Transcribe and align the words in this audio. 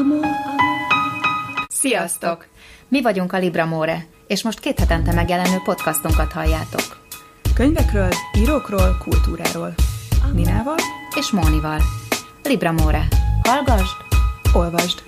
Amor. 0.00 0.26
Sziasztok! 1.68 2.46
Mi 2.88 3.02
vagyunk 3.02 3.32
a 3.32 3.38
Libra 3.38 3.64
More, 3.64 4.06
és 4.26 4.42
most 4.42 4.60
két 4.60 4.78
hetente 4.78 5.12
megjelenő 5.12 5.56
podcastunkat 5.64 6.32
halljátok. 6.32 7.06
Könyvekről, 7.54 8.08
írókról, 8.38 8.96
kultúráról. 9.02 9.74
Ninával 10.32 10.76
És 11.16 11.30
Mónival. 11.30 11.80
Libra 12.42 12.72
More. 12.72 13.08
Hallgasd! 13.42 13.96
olvasd. 14.54 15.02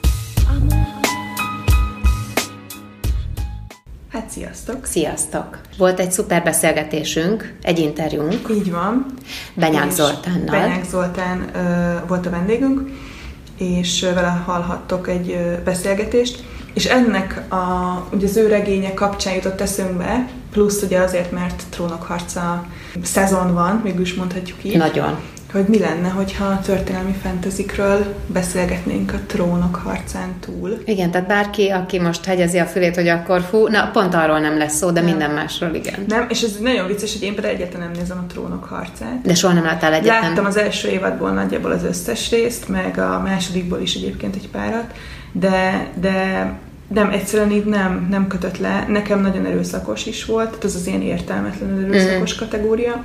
Hát 4.13 4.31
sziasztok! 4.31 4.85
Sziasztok! 4.85 5.61
Volt 5.79 6.01
egy 6.01 6.13
szuper 6.13 6.43
beszélgetésünk, 6.43 7.59
egy 7.63 7.79
interjúnk 7.79 8.49
Így 8.51 8.71
van. 8.71 9.07
Benyák 9.55 9.91
Zoltánnal. 9.91 10.61
Benyák 10.61 10.85
Zoltán 10.85 11.57
ö, 11.57 12.07
volt 12.07 12.27
a 12.27 12.31
vendégünk, 12.31 12.91
és 13.59 14.07
vele 14.15 14.43
hallhattok 14.47 15.09
egy 15.09 15.39
beszélgetést, 15.65 16.45
és 16.73 16.85
ennek 16.85 17.53
a, 17.53 17.57
ugye 18.13 18.27
az 18.27 18.37
ő 18.37 18.47
regénye 18.47 18.95
kapcsán 18.95 19.35
jutott 19.35 19.61
eszünkbe, 19.61 20.29
plusz 20.51 20.83
ugye 20.83 20.99
azért, 20.99 21.31
mert 21.33 21.63
trónokharca 21.71 22.67
szezon 23.03 23.55
van, 23.55 23.81
mégis 23.85 24.15
mondhatjuk 24.15 24.65
így. 24.65 24.77
Nagyon. 24.77 25.19
Hogy 25.57 25.69
mi 25.69 25.79
lenne, 25.79 26.09
hogyha 26.09 26.45
a 26.45 26.61
történelmi 26.61 27.15
fentezikről 27.23 28.15
beszélgetnénk 28.27 29.13
a 29.13 29.19
trónok 29.27 29.75
harcán 29.75 30.35
túl. 30.41 30.79
Igen, 30.85 31.11
tehát 31.11 31.27
bárki, 31.27 31.69
aki 31.69 32.01
most 32.01 32.25
hegyezi 32.25 32.59
a 32.59 32.65
fülét, 32.65 32.95
hogy 32.95 33.09
akkor 33.09 33.41
fú, 33.41 33.67
na 33.67 33.91
pont 33.93 34.15
arról 34.15 34.39
nem 34.39 34.59
lesz 34.59 34.77
szó, 34.77 34.91
de 34.91 35.01
minden 35.01 35.31
másról 35.31 35.75
igen. 35.75 36.05
Nem, 36.09 36.27
és 36.29 36.43
ez 36.43 36.57
nagyon 36.61 36.87
vicces, 36.87 37.13
hogy 37.13 37.23
én 37.23 37.33
például 37.33 37.55
egyáltalán 37.55 37.91
nem 37.91 37.99
nézem 38.01 38.19
a 38.19 38.33
trónok 38.33 38.65
harcát. 38.65 39.21
De 39.23 39.35
soha 39.35 39.53
nem 39.53 39.65
láttál 39.65 39.93
egyetlen. 39.93 40.21
Láttam 40.21 40.45
az 40.45 40.57
első 40.57 40.89
évadból 40.89 41.31
nagyjából 41.31 41.71
az 41.71 41.85
összes 41.85 42.31
részt, 42.31 42.69
meg 42.69 42.99
a 42.99 43.21
másodikból 43.25 43.81
is 43.81 43.95
egyébként 43.95 44.35
egy 44.35 44.49
párat, 44.49 44.93
de, 45.33 45.89
de 46.01 46.51
nem, 46.89 47.11
egyszerűen 47.11 47.51
így 47.51 47.65
nem, 47.65 48.07
nem 48.11 48.27
kötött 48.27 48.59
le. 48.59 48.87
Nekem 48.89 49.21
nagyon 49.21 49.47
erőszakos 49.47 50.07
is 50.07 50.25
volt, 50.25 50.49
tehát 50.49 50.65
az 50.65 50.75
az 50.75 50.87
ilyen 50.87 51.03
értelmetlenül 51.03 51.85
erőszakos 51.85 52.35
mm. 52.35 52.39
kategória. 52.39 53.05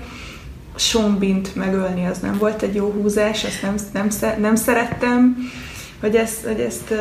Bean-t 1.20 1.56
megölni 1.56 2.06
az 2.06 2.20
nem 2.20 2.38
volt 2.38 2.62
egy 2.62 2.76
jó 2.76 2.92
húzás, 2.92 3.44
ezt 3.44 3.62
nem, 3.62 3.76
nem, 3.94 4.08
nem 4.40 4.56
szerettem, 4.56 5.38
hogy 6.02 6.16
ezt, 6.16 6.46
hogy 6.46 6.60
ezt, 6.60 6.94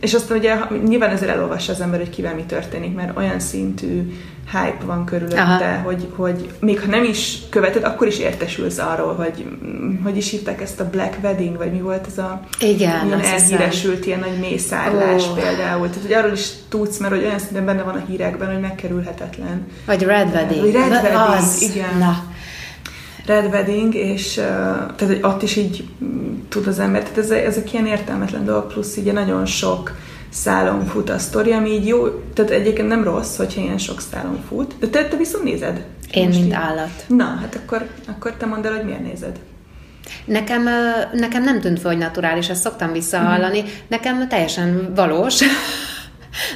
és 0.00 0.14
aztán 0.14 0.38
ugye 0.38 0.54
nyilván 0.86 1.10
ezért 1.10 1.30
elolvassa 1.30 1.72
az 1.72 1.80
ember, 1.80 1.98
hogy 1.98 2.10
kivel 2.10 2.34
mi 2.34 2.42
történik, 2.42 2.94
mert 2.94 3.16
olyan 3.16 3.40
szintű 3.40 4.12
hype 4.52 4.84
van 4.84 5.04
körülötte, 5.04 5.42
Aha. 5.42 5.82
hogy, 5.84 6.08
hogy 6.16 6.50
még 6.60 6.80
ha 6.80 6.86
nem 6.86 7.04
is 7.04 7.38
követed, 7.50 7.84
akkor 7.84 8.06
is 8.06 8.18
értesülsz 8.18 8.78
arról, 8.78 9.14
hogy 9.14 9.46
hogy 10.04 10.16
is 10.16 10.30
hívták 10.30 10.60
ezt 10.60 10.80
a 10.80 10.88
Black 10.90 11.16
Wedding, 11.22 11.56
vagy 11.56 11.72
mi 11.72 11.80
volt 11.80 12.06
ez 12.06 12.18
a 12.18 12.40
Igen, 12.60 13.06
ilyen 13.06 13.18
azt 13.18 13.32
elhíresült 13.32 14.06
ilyen 14.06 14.18
nagy 14.18 14.38
mészárlás 14.38 15.28
Ó. 15.28 15.32
például. 15.32 15.88
Tehát, 15.88 16.02
hogy 16.02 16.12
arról 16.12 16.32
is 16.32 16.48
tudsz, 16.68 16.98
mert 16.98 17.14
hogy 17.14 17.24
olyan 17.24 17.38
szinten 17.38 17.64
benne 17.64 17.82
van 17.82 17.94
a 17.94 18.04
hírekben, 18.08 18.52
hogy 18.52 18.60
megkerülhetetlen. 18.60 19.66
Vagy 19.86 20.02
Red 20.02 20.28
Wedding. 20.34 20.60
Vagy 20.60 20.72
Red 20.72 20.90
Wedding, 20.90 21.38
az. 21.38 21.62
igen. 21.62 21.98
Na, 21.98 22.31
Red 23.26 23.44
Wedding, 23.52 23.94
és 23.94 24.34
tehát 24.34 25.00
hogy 25.06 25.18
ott 25.22 25.42
is 25.42 25.56
így 25.56 25.84
mm, 26.04 26.34
tud 26.48 26.66
az 26.66 26.78
ember, 26.78 27.02
tehát 27.02 27.18
ezek, 27.18 27.44
ezek 27.44 27.72
ilyen 27.72 27.86
értelmetlen 27.86 28.44
dolgok, 28.44 28.68
plusz 28.68 28.96
ugye 28.96 29.12
nagyon 29.12 29.46
sok 29.46 29.92
szálon 30.28 30.86
fut 30.86 31.10
a 31.10 31.18
sztori, 31.18 31.52
ami 31.52 31.70
így 31.70 31.86
jó, 31.86 32.08
tehát 32.34 32.50
egyébként 32.50 32.88
nem 32.88 33.04
rossz, 33.04 33.36
hogyha 33.36 33.60
ilyen 33.60 33.78
sok 33.78 34.00
szálon 34.12 34.38
fut, 34.48 34.74
de 34.80 34.86
te, 34.88 35.08
te 35.08 35.16
viszont 35.16 35.44
nézed. 35.44 35.84
én 36.12 36.24
Most 36.26 36.38
mint 36.38 36.50
így- 36.50 36.56
állat. 36.56 37.04
Na, 37.08 37.24
hát 37.40 37.60
akkor, 37.64 37.86
akkor 38.08 38.32
te 38.32 38.46
mondd 38.46 38.66
el, 38.66 38.72
hogy 38.76 38.84
miért 38.84 39.02
nézed. 39.04 39.38
Nekem, 40.24 40.62
nekem 41.12 41.42
nem 41.42 41.60
tűnt 41.60 41.80
fel, 41.80 41.90
hogy 41.90 42.00
naturális, 42.00 42.48
ezt 42.48 42.62
szoktam 42.62 42.92
visszahallani. 42.92 43.60
Mhm. 43.60 43.68
Nekem 43.88 44.28
teljesen 44.28 44.92
valós. 44.94 45.40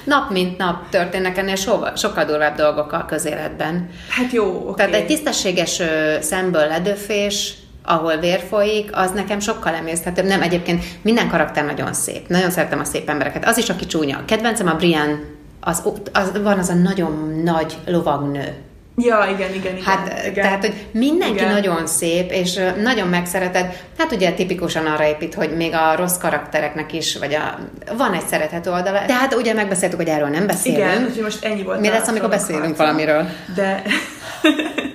Nap 0.04 0.30
mint 0.30 0.58
nap 0.58 0.88
történnek 0.88 1.38
ennél 1.38 1.54
sokkal, 1.54 1.96
sokkal 1.96 2.24
durvább 2.24 2.56
dolgok 2.56 2.92
a 2.92 3.04
közéletben. 3.08 3.90
Hát 4.08 4.32
jó, 4.32 4.44
oké. 4.44 4.74
Tehát 4.74 4.94
egy 4.94 5.06
tisztességes 5.06 5.82
szemből 6.20 6.66
ledöfés, 6.66 7.54
ahol 7.84 8.16
vér 8.16 8.40
folyik, 8.48 8.90
az 8.92 9.10
nekem 9.10 9.40
sokkal 9.40 9.74
emészthetőbb. 9.74 10.24
Nem, 10.24 10.42
egyébként 10.42 10.84
minden 11.02 11.28
karakter 11.28 11.64
nagyon 11.64 11.92
szép. 11.92 12.28
Nagyon 12.28 12.50
szeretem 12.50 12.80
a 12.80 12.84
szép 12.84 13.08
embereket. 13.08 13.46
Az 13.46 13.58
is, 13.58 13.68
aki 13.68 13.86
csúnya. 13.86 14.24
Kedvencem 14.24 14.66
a 14.66 14.74
Brian, 14.74 15.34
az, 15.60 15.82
az, 16.12 16.42
van 16.42 16.58
az 16.58 16.68
a 16.68 16.74
nagyon 16.74 17.40
nagy 17.44 17.76
lovagnő. 17.86 18.54
Ja, 18.98 19.26
igen, 19.34 19.54
igen, 19.54 19.76
igen. 19.76 19.84
Hát, 19.84 20.26
igen. 20.26 20.44
tehát, 20.44 20.60
hogy 20.60 20.74
mindenki 20.90 21.34
Igen. 21.34 21.52
nagyon 21.52 21.86
szép, 21.86 22.30
és 22.30 22.60
nagyon 22.82 23.08
megszereted. 23.08 23.82
Hát 23.98 24.12
ugye 24.12 24.32
tipikusan 24.32 24.86
arra 24.86 25.06
épít, 25.06 25.34
hogy 25.34 25.56
még 25.56 25.74
a 25.74 25.96
rossz 25.96 26.18
karaktereknek 26.18 26.92
is, 26.92 27.16
vagy 27.16 27.34
a, 27.34 27.58
van 27.96 28.12
egy 28.12 28.26
szerethető 28.26 28.70
oldala. 28.70 29.06
De 29.06 29.14
hát 29.14 29.34
ugye 29.34 29.54
megbeszéltük, 29.54 29.98
hogy 29.98 30.08
erről 30.08 30.28
nem 30.28 30.46
beszélünk. 30.46 30.84
Igen, 30.84 31.04
úgyhogy 31.04 31.22
most 31.22 31.44
ennyi 31.44 31.62
volt. 31.62 31.80
Mi 31.80 31.88
lesz, 31.88 32.08
amikor 32.08 32.28
beszélünk 32.28 32.64
harca. 32.64 32.82
valamiről? 32.82 33.28
De... 33.54 33.82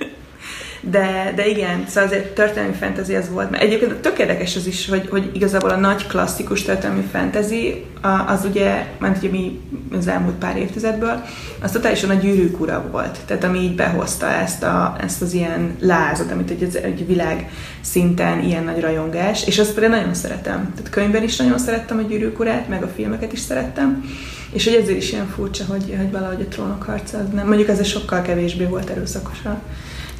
De, 0.81 1.33
de 1.35 1.47
igen, 1.47 1.85
szóval 1.87 2.09
azért 2.09 2.27
történelmi 2.27 2.73
fantasy 2.73 3.15
az 3.15 3.29
volt. 3.29 3.49
Mert 3.49 3.63
egyébként 3.63 3.93
tök 3.93 4.19
érdekes 4.19 4.55
az 4.55 4.67
is, 4.67 4.89
hogy, 4.89 5.07
hogy 5.09 5.29
igazából 5.33 5.69
a 5.69 5.75
nagy 5.75 6.07
klasszikus 6.07 6.61
történelmi 6.61 7.03
fantasy, 7.11 7.85
az 8.27 8.45
ugye, 8.45 8.85
ment 8.99 9.17
ugye 9.17 9.29
mi 9.29 9.59
az 9.97 10.07
elmúlt 10.07 10.35
pár 10.35 10.57
évtizedből, 10.57 11.23
az 11.61 11.71
totálisan 11.71 12.09
a 12.09 12.13
gyűrűk 12.13 12.59
ura 12.59 12.87
volt. 12.91 13.19
Tehát 13.25 13.43
ami 13.43 13.59
így 13.59 13.75
behozta 13.75 14.29
ezt, 14.29 14.63
a, 14.63 14.95
ezt 15.01 15.21
az 15.21 15.33
ilyen 15.33 15.75
lázat, 15.79 16.31
amit 16.31 16.49
egy, 16.49 16.79
egy 16.83 17.07
világ 17.07 17.49
szinten 17.81 18.43
ilyen 18.43 18.63
nagy 18.63 18.81
rajongás, 18.81 19.47
és 19.47 19.59
azt 19.59 19.73
például 19.73 19.95
nagyon 19.95 20.13
szeretem. 20.13 20.73
Tehát 20.75 20.91
könyvben 20.91 21.23
is 21.23 21.35
nagyon 21.35 21.57
szerettem 21.57 21.97
a 21.97 22.01
gyűrűk 22.01 22.39
urát, 22.39 22.67
meg 22.67 22.83
a 22.83 22.91
filmeket 22.95 23.33
is 23.33 23.39
szerettem, 23.39 24.03
és 24.51 24.65
hogy 24.65 24.73
ezért 24.73 24.97
is 24.97 25.11
ilyen 25.11 25.27
furcsa, 25.27 25.63
hogy, 25.67 25.95
hogy 25.97 26.11
valahogy 26.11 26.41
a 26.41 26.47
trónok 26.47 26.83
harca 26.83 27.17
az 27.17 27.25
nem. 27.33 27.47
Mondjuk 27.47 27.69
ez 27.69 27.85
sokkal 27.85 28.21
kevésbé 28.21 28.63
volt 28.63 28.89
erőszakos 28.89 29.45
a 29.45 29.61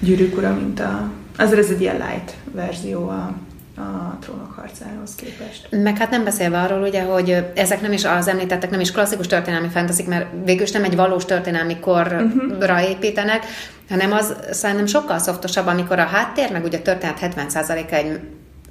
gyűrűk 0.02 0.38
ura, 0.38 0.54
mint 0.54 0.80
a... 0.80 1.10
Azért 1.38 1.60
ez 1.60 1.70
egy 1.70 1.82
ilyen 1.82 1.96
light 1.96 2.34
verzió 2.52 3.10
a, 3.10 3.34
a 3.82 4.18
trónok 4.20 4.52
harcához 4.52 5.16
képest. 5.16 5.68
Meg 5.72 5.98
hát 5.98 6.10
nem 6.10 6.24
beszélve 6.24 6.60
arról, 6.60 6.82
ugye, 6.82 7.04
hogy 7.04 7.46
ezek 7.56 7.82
nem 7.82 7.92
is 7.92 8.06
az 8.06 8.28
említettek, 8.28 8.70
nem 8.70 8.80
is 8.80 8.92
klasszikus 8.92 9.28
történelmi 9.28 9.68
fantasy, 9.68 10.04
mert 10.08 10.26
végül 10.46 10.64
is 10.64 10.72
nem 10.72 10.84
egy 10.84 10.96
valós 10.96 11.26
történelmi 11.26 11.80
korra 11.80 12.22
uh-huh. 12.22 12.90
építenek, 12.90 13.46
hanem 13.90 14.12
az 14.12 14.36
szerintem 14.52 14.86
sokkal 14.86 15.18
szoftosabb, 15.18 15.68
amikor 15.68 16.00
a 16.00 16.06
háttér, 16.06 16.52
meg 16.52 16.64
ugye 16.64 16.78
a 16.78 16.82
történet 16.82 17.20
70%-a 17.22 17.94
egy 17.94 18.20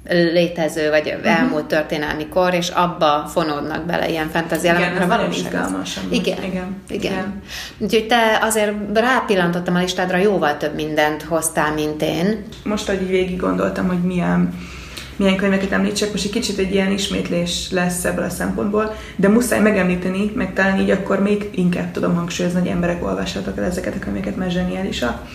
létező, 0.09 0.89
vagy 0.89 1.07
uh-huh. 1.07 1.39
elmúlt 1.39 1.65
történelmi 1.65 2.27
kor, 2.27 2.53
és 2.53 2.69
abba 2.69 3.25
fonódnak 3.33 3.85
bele 3.85 4.09
ilyen 4.09 4.29
fantasy 4.29 4.61
Igen, 4.61 4.75
elemek, 4.75 5.01
ez 5.01 5.07
mert 5.07 5.21
nagyon 5.21 5.71
valóság. 5.71 6.03
Igen, 6.09 6.43
Igen, 6.43 6.47
igen, 6.47 6.75
igen. 6.87 7.41
Úgyhogy 7.77 8.07
te 8.07 8.39
azért 8.41 8.73
rápillantottam 8.93 9.75
a 9.75 9.79
listádra, 9.79 10.17
jóval 10.17 10.57
több 10.57 10.75
mindent 10.75 11.23
hoztál, 11.23 11.73
mint 11.73 12.01
én. 12.01 12.43
Most, 12.63 12.87
hogy 12.87 13.01
így 13.01 13.09
végig 13.09 13.39
gondoltam, 13.39 13.87
hogy 13.87 14.01
milyen, 14.01 14.53
milyen 15.15 15.35
könyveket 15.35 15.71
említsek, 15.71 16.11
most 16.11 16.25
egy 16.25 16.31
kicsit 16.31 16.57
egy 16.57 16.73
ilyen 16.73 16.91
ismétlés 16.91 17.71
lesz 17.71 18.05
ebből 18.05 18.25
a 18.25 18.29
szempontból, 18.29 18.95
de 19.15 19.29
muszáj 19.29 19.59
megemlíteni, 19.59 20.31
meg 20.35 20.53
talán 20.53 20.79
így 20.79 20.89
akkor 20.89 21.21
még 21.21 21.49
inkább 21.51 21.91
tudom 21.91 22.15
hangsúlyozni, 22.15 22.59
hogy 22.59 22.69
emberek 22.69 23.03
olvassatok 23.03 23.57
el 23.57 23.63
ezeket 23.63 23.95
a 23.95 23.99
könyveket, 23.99 24.35
mert 24.35 24.51
zseniálisak. 24.51 25.27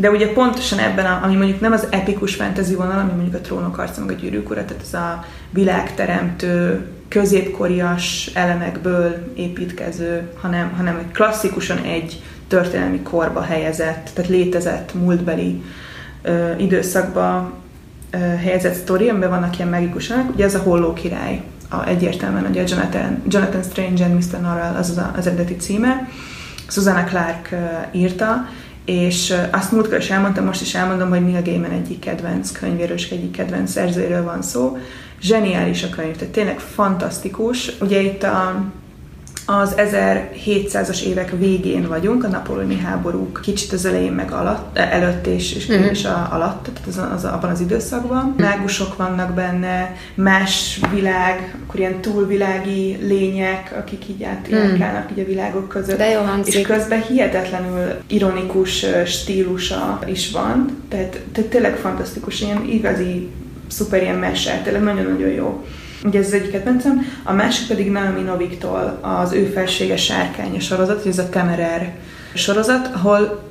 De 0.00 0.10
ugye 0.10 0.32
pontosan 0.32 0.78
ebben, 0.78 1.06
a, 1.06 1.20
ami 1.22 1.36
mondjuk 1.36 1.60
nem 1.60 1.72
az 1.72 1.86
epikus 1.90 2.34
fantasy 2.34 2.74
vonal, 2.74 2.98
ami 2.98 3.10
mondjuk 3.12 3.34
a 3.34 3.40
trónok 3.40 3.74
harca, 3.74 4.00
meg 4.04 4.16
a 4.16 4.20
gyűrűk 4.20 4.50
ura, 4.50 4.64
tehát 4.64 4.82
ez 4.82 4.94
a 4.94 5.24
világteremtő, 5.50 6.86
középkorias 7.08 8.30
elemekből 8.34 9.32
építkező, 9.34 10.30
hanem, 10.40 10.72
hanem 10.76 10.96
egy 10.96 11.12
klasszikusan 11.12 11.78
egy 11.78 12.22
történelmi 12.48 13.00
korba 13.00 13.42
helyezett, 13.42 14.10
tehát 14.14 14.30
létezett 14.30 14.94
múltbeli 14.94 15.62
ö, 16.22 16.56
időszakba 16.58 17.52
ö, 18.10 18.16
helyezett 18.18 18.74
sztori, 18.74 19.08
amiben 19.08 19.30
vannak 19.30 19.58
ilyen 19.58 19.70
magikus 19.70 20.10
elemek. 20.10 20.34
Ugye 20.34 20.44
ez 20.44 20.54
a 20.54 20.58
Holló 20.58 20.92
király, 20.92 21.42
a, 21.68 21.86
egyértelműen 21.86 22.46
ugye 22.50 22.64
Jonathan, 22.66 23.22
Jonathan 23.28 23.62
Strange 23.62 24.04
and 24.04 24.14
Mr. 24.14 24.40
Norrell, 24.40 24.74
az 24.74 24.90
az, 24.90 25.00
az 25.16 25.26
eredeti 25.26 25.56
címe. 25.56 26.08
Susanna 26.68 27.04
Clark 27.04 27.54
írta, 27.92 28.46
és 28.90 29.34
azt 29.50 29.72
múltkor 29.72 29.98
is 29.98 30.10
elmondtam, 30.10 30.44
most 30.44 30.60
is 30.60 30.74
elmondom, 30.74 31.08
hogy 31.08 31.24
Neil 31.24 31.42
Gaiman 31.42 31.70
egyik 31.70 31.98
kedvenc 31.98 32.52
könyvéről, 32.52 32.96
egyik 33.10 33.30
kedvenc 33.30 33.70
szerzőről 33.70 34.24
van 34.24 34.42
szó. 34.42 34.78
Zseniális 35.20 35.82
a 35.82 35.88
könyv, 35.88 36.16
tehát 36.16 36.32
tényleg 36.32 36.58
fantasztikus. 36.58 37.72
Ugye 37.80 38.00
itt 38.00 38.22
a, 38.22 38.64
az 39.58 39.74
1700-as 39.76 41.02
évek 41.02 41.32
végén 41.38 41.88
vagyunk, 41.88 42.24
a 42.24 42.28
napolóni 42.28 42.78
háborúk 42.78 43.40
kicsit 43.42 43.72
az 43.72 43.84
elején 43.84 44.12
meg 44.12 44.30
alatt, 44.32 44.78
előtt 44.78 45.26
és, 45.26 45.54
és, 45.54 45.66
Mhm. 45.66 45.82
és 45.82 46.04
a, 46.04 46.28
alatt, 46.32 46.62
tehát 46.72 46.88
az, 46.88 47.00
az, 47.14 47.24
abban 47.32 47.50
az 47.50 47.60
időszakban. 47.60 48.34
Mágusok 48.38 48.96
vannak 48.96 49.34
benne, 49.34 49.96
más 50.14 50.80
világ, 50.94 51.54
akkor 51.66 51.80
ilyen 51.80 52.00
túlvilági 52.00 52.98
lények, 53.02 53.74
akik 53.78 54.08
így 54.08 54.22
átjárkálnak 54.22 55.10
így 55.10 55.18
a 55.18 55.24
világok 55.24 55.68
között. 55.68 55.98
De 55.98 56.08
jó 56.10 56.20
hangzik. 56.20 56.54
És 56.54 56.66
közben 56.66 57.02
hihetetlenül 57.02 57.92
ironikus 58.06 58.84
stílusa 59.06 59.98
is 60.06 60.30
van, 60.30 60.82
tehát, 60.88 61.20
tehát 61.32 61.50
tényleg 61.50 61.76
fantasztikus, 61.76 62.40
ilyen 62.40 62.64
igazi, 62.68 63.28
szuper 63.68 64.02
ilyen 64.02 64.16
mese, 64.16 64.60
tényleg 64.64 64.82
nagyon-nagyon 64.82 65.28
jó. 65.30 65.64
Ugye 66.04 66.18
ez 66.18 66.26
az 66.26 66.32
egyik 66.32 66.50
kedvencem. 66.50 67.06
A 67.22 67.32
másik 67.32 67.66
pedig 67.66 67.90
Naomi 67.90 68.22
Noviktól 68.22 68.98
az 69.00 69.32
ő 69.32 69.44
felsége 69.44 69.96
sárkánya 69.96 70.60
sorozat, 70.60 71.06
ez 71.06 71.18
a 71.18 71.28
Temerer 71.28 71.94
sorozat, 72.34 72.90
ahol 72.94 73.42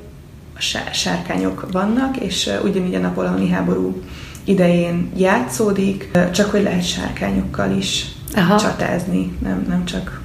sárkányok 0.92 1.72
vannak, 1.72 2.18
és 2.18 2.50
ugyanígy 2.64 2.96
a 2.96 3.00
napoleoni 3.00 3.50
háború 3.50 4.02
idején 4.44 5.12
játszódik, 5.18 6.10
csak 6.32 6.52
hogy 6.52 6.64
lehet 6.64 6.88
sárkányokkal 6.88 7.72
is 7.78 8.06
Aha. 8.36 8.58
csatázni, 8.58 9.38
nem, 9.44 9.66
nem 9.68 9.86
csak 9.86 10.22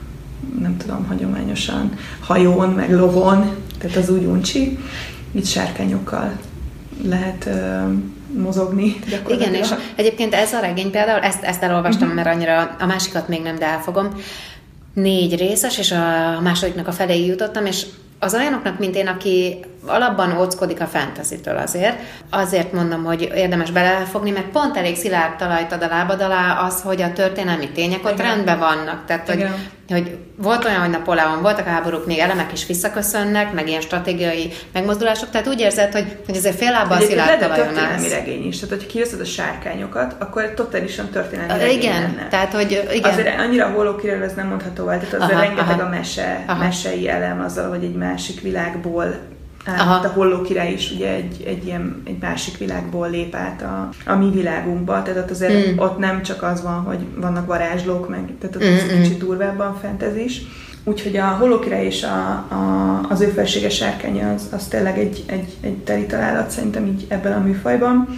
nem 0.60 0.76
tudom, 0.76 1.06
hagyományosan 1.06 1.92
hajón, 2.20 2.68
meg 2.68 2.92
lovon, 2.92 3.50
tehát 3.78 3.96
az 3.96 4.10
úgy 4.10 4.24
uncsi, 4.24 4.78
itt 5.32 5.46
sárkányokkal 5.46 6.32
lehet 7.02 7.48
mozogni. 8.32 8.96
Igen, 9.28 9.54
és 9.54 9.68
egyébként 9.94 10.34
ez 10.34 10.52
a 10.52 10.60
regény 10.60 10.90
például, 10.90 11.20
ezt, 11.20 11.42
ezt 11.42 11.62
elolvastam, 11.62 12.08
uh-huh. 12.08 12.24
mert 12.24 12.36
annyira 12.36 12.76
a 12.78 12.86
másikat 12.86 13.28
még 13.28 13.42
nem, 13.42 13.58
de 13.58 13.66
elfogom. 13.66 14.08
Négy 14.94 15.36
részes, 15.36 15.78
és 15.78 15.90
a 15.92 16.40
másodiknak 16.42 16.88
a 16.88 16.92
felé 16.92 17.24
jutottam, 17.24 17.66
és 17.66 17.86
az 18.18 18.34
olyanoknak, 18.34 18.78
mint 18.78 18.96
én, 18.96 19.06
aki 19.06 19.64
alapban 19.86 20.38
óckodik 20.38 20.80
a 20.80 20.86
fantasy-től 20.86 21.56
azért, 21.56 21.98
azért 22.30 22.72
mondom, 22.72 23.04
hogy 23.04 23.30
érdemes 23.34 23.70
belefogni, 23.70 24.30
mert 24.30 24.46
pont 24.46 24.76
elég 24.76 24.96
szilárd 24.96 25.36
talajt 25.36 25.72
ad 25.72 25.82
a 25.82 25.86
lábad 25.86 26.20
alá 26.20 26.64
az, 26.66 26.82
hogy 26.82 27.02
a 27.02 27.12
történelmi 27.12 27.68
tények 27.68 28.04
ott 28.04 28.12
Igen. 28.12 28.26
rendben 28.26 28.58
vannak. 28.58 29.04
Tehát, 29.06 29.28
hogy, 29.28 29.46
hogy 29.88 30.18
volt 30.36 30.64
olyan, 30.64 30.80
hogy 30.80 30.90
Napóleon, 30.90 31.42
voltak 31.42 31.66
háborúk, 31.66 32.06
még 32.06 32.18
elemek 32.18 32.52
is 32.52 32.66
visszaköszönnek, 32.66 33.52
meg 33.52 33.68
ilyen 33.68 33.80
stratégiai 33.80 34.52
megmozdulások, 34.72 35.30
tehát 35.30 35.46
úgy 35.46 35.60
érzed, 35.60 35.92
hogy, 35.92 36.16
hogy 36.26 36.36
azért 36.36 36.56
fél 36.56 36.70
lábbal 36.70 37.00
szilárd 37.00 37.40
talajon 37.40 37.78
állsz. 37.78 38.10
regény 38.10 38.46
is, 38.46 38.58
tehát 38.58 38.74
hogyha 38.74 38.90
kiveszed 38.90 39.20
a 39.20 39.24
sárkányokat, 39.24 40.16
akkor 40.18 40.52
totálisan 40.54 41.08
történelmi 41.10 41.72
Igen, 41.72 42.02
lenne. 42.02 42.28
tehát 42.28 42.52
hogy 42.52 42.88
igen. 42.92 43.12
Azért 43.12 43.40
annyira 43.40 43.66
holókiről 43.66 44.22
ez 44.22 44.34
nem 44.34 44.48
mondható 44.48 44.88
el, 44.88 44.98
tehát 44.98 45.14
azért 45.14 45.32
aha, 45.32 45.40
rengeteg 45.40 45.78
aha. 45.78 45.82
a 45.82 45.88
mese, 45.88 46.44
aha. 46.46 46.64
mesei 46.64 47.08
elem 47.08 47.40
azzal, 47.40 47.68
hogy 47.68 47.84
egy 47.84 47.94
másik 47.94 48.40
világból 48.40 49.14
Aha. 49.66 50.06
a 50.06 50.08
Holló 50.08 50.42
király 50.42 50.72
is 50.72 50.90
ugye 50.90 51.08
egy, 51.14 51.42
egy, 51.46 51.66
ilyen, 51.66 52.02
egy 52.04 52.18
másik 52.20 52.58
világból 52.58 53.10
lép 53.10 53.34
át 53.34 53.62
a, 53.62 53.88
a 54.06 54.14
mi 54.14 54.30
világunkba, 54.30 55.02
tehát 55.02 55.22
ott 55.22 55.30
azért 55.30 55.74
mm. 55.74 55.78
ott 55.78 55.98
nem 55.98 56.22
csak 56.22 56.42
az 56.42 56.62
van, 56.62 56.82
hogy 56.82 56.98
vannak 57.16 57.46
varázslók, 57.46 58.08
meg, 58.08 58.32
tehát 58.40 58.56
ott 58.56 58.64
mm, 58.64 58.74
ez 58.74 59.02
kicsit 59.02 59.18
durvábban 59.18 59.78
fentezés. 59.80 60.42
Úgyhogy 60.84 61.16
a 61.16 61.26
Holló 61.26 61.58
király 61.58 61.84
és 61.84 62.02
a, 62.02 62.28
a, 62.54 63.00
az 63.08 63.20
ő 63.20 63.26
felsége 63.26 63.70
sárkánya 63.70 64.32
az, 64.32 64.48
az 64.52 64.66
tényleg 64.66 64.98
egy, 64.98 65.24
egy, 65.26 65.52
egy 65.60 65.76
teli 65.76 66.06
találat 66.06 66.50
szerintem 66.50 66.86
így 66.86 67.04
ebben 67.08 67.32
a 67.32 67.44
műfajban. 67.44 68.08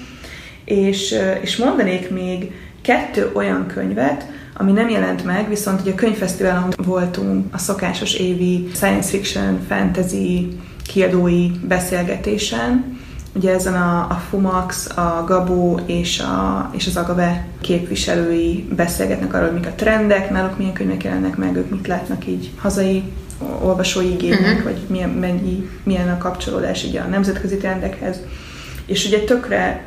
És, 0.64 1.14
és 1.40 1.56
mondanék 1.56 2.10
még 2.10 2.52
kettő 2.82 3.30
olyan 3.34 3.66
könyvet, 3.66 4.26
ami 4.54 4.72
nem 4.72 4.88
jelent 4.88 5.24
meg, 5.24 5.48
viszont 5.48 5.80
ugye 5.80 5.92
a 5.92 5.94
könyvfesztiválon 5.94 6.74
voltunk 6.76 7.54
a 7.54 7.58
szokásos 7.58 8.14
évi 8.14 8.68
science 8.74 9.08
fiction, 9.08 9.60
fantasy 9.68 10.58
kiadói 10.86 11.50
beszélgetésen. 11.68 12.98
Ugye 13.32 13.54
ezen 13.54 13.74
a, 13.74 14.06
a 14.10 14.22
Fumax, 14.28 14.96
a 14.96 15.24
Gabó 15.26 15.80
és, 15.86 16.20
a, 16.20 16.70
és 16.74 16.86
az 16.86 16.96
Agave 16.96 17.46
képviselői 17.60 18.68
beszélgetnek 18.76 19.34
arról, 19.34 19.50
mik 19.50 19.66
a 19.66 19.74
trendek, 19.74 20.30
náluk 20.30 20.58
milyen 20.58 20.72
könyvek 20.72 21.04
jelennek 21.04 21.36
meg, 21.36 21.56
ők 21.56 21.70
mit 21.70 21.86
látnak 21.86 22.26
így 22.26 22.50
hazai 22.56 23.02
olvasói 23.60 24.12
igénynek, 24.12 24.40
uh-huh. 24.40 24.62
vagy 24.62 24.78
milyen, 24.86 25.10
mennyi, 25.10 25.68
milyen 25.82 26.08
a 26.08 26.18
kapcsolódás 26.18 26.84
így 26.84 26.96
a 26.96 27.04
nemzetközi 27.04 27.56
trendekhez. 27.56 28.20
És 28.86 29.06
ugye 29.06 29.18
tökre 29.18 29.84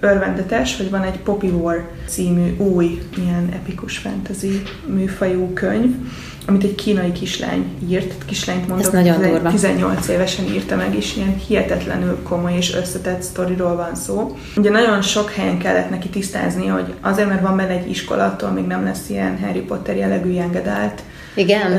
örvendetes, 0.00 0.76
hogy 0.76 0.90
van 0.90 1.02
egy 1.02 1.18
Poppy 1.18 1.48
War 1.48 1.88
című 2.06 2.56
új, 2.56 3.02
ilyen 3.16 3.48
epikus 3.52 3.98
fantasy 3.98 4.62
műfajú 4.86 5.52
könyv, 5.52 5.94
amit 6.46 6.64
egy 6.64 6.74
kínai 6.74 7.12
kislány 7.12 7.64
írt, 7.88 8.24
kislányt 8.24 8.68
mondok, 8.68 8.86
Ez 8.86 8.92
nagyon 8.92 9.20
durva. 9.20 9.50
18 9.50 10.08
évesen 10.08 10.44
írta 10.44 10.76
meg, 10.76 10.94
és 10.94 11.16
ilyen 11.16 11.36
hihetetlenül 11.36 12.22
komoly 12.22 12.56
és 12.56 12.74
összetett 12.74 13.22
sztoriról 13.22 13.76
van 13.76 13.94
szó. 13.94 14.36
Ugye 14.56 14.70
nagyon 14.70 15.02
sok 15.02 15.30
helyen 15.30 15.58
kellett 15.58 15.90
neki 15.90 16.08
tisztázni, 16.08 16.66
hogy 16.66 16.94
azért, 17.00 17.28
mert 17.28 17.42
van 17.42 17.56
benne 17.56 17.70
egy 17.70 17.90
iskolattól, 17.90 18.50
még 18.50 18.66
nem 18.66 18.84
lesz 18.84 19.08
ilyen 19.08 19.38
Harry 19.38 19.60
Potter 19.60 19.96
jellegű 19.96 20.30
jengedált 20.30 21.02
igen. 21.36 21.72
Uh, 21.72 21.78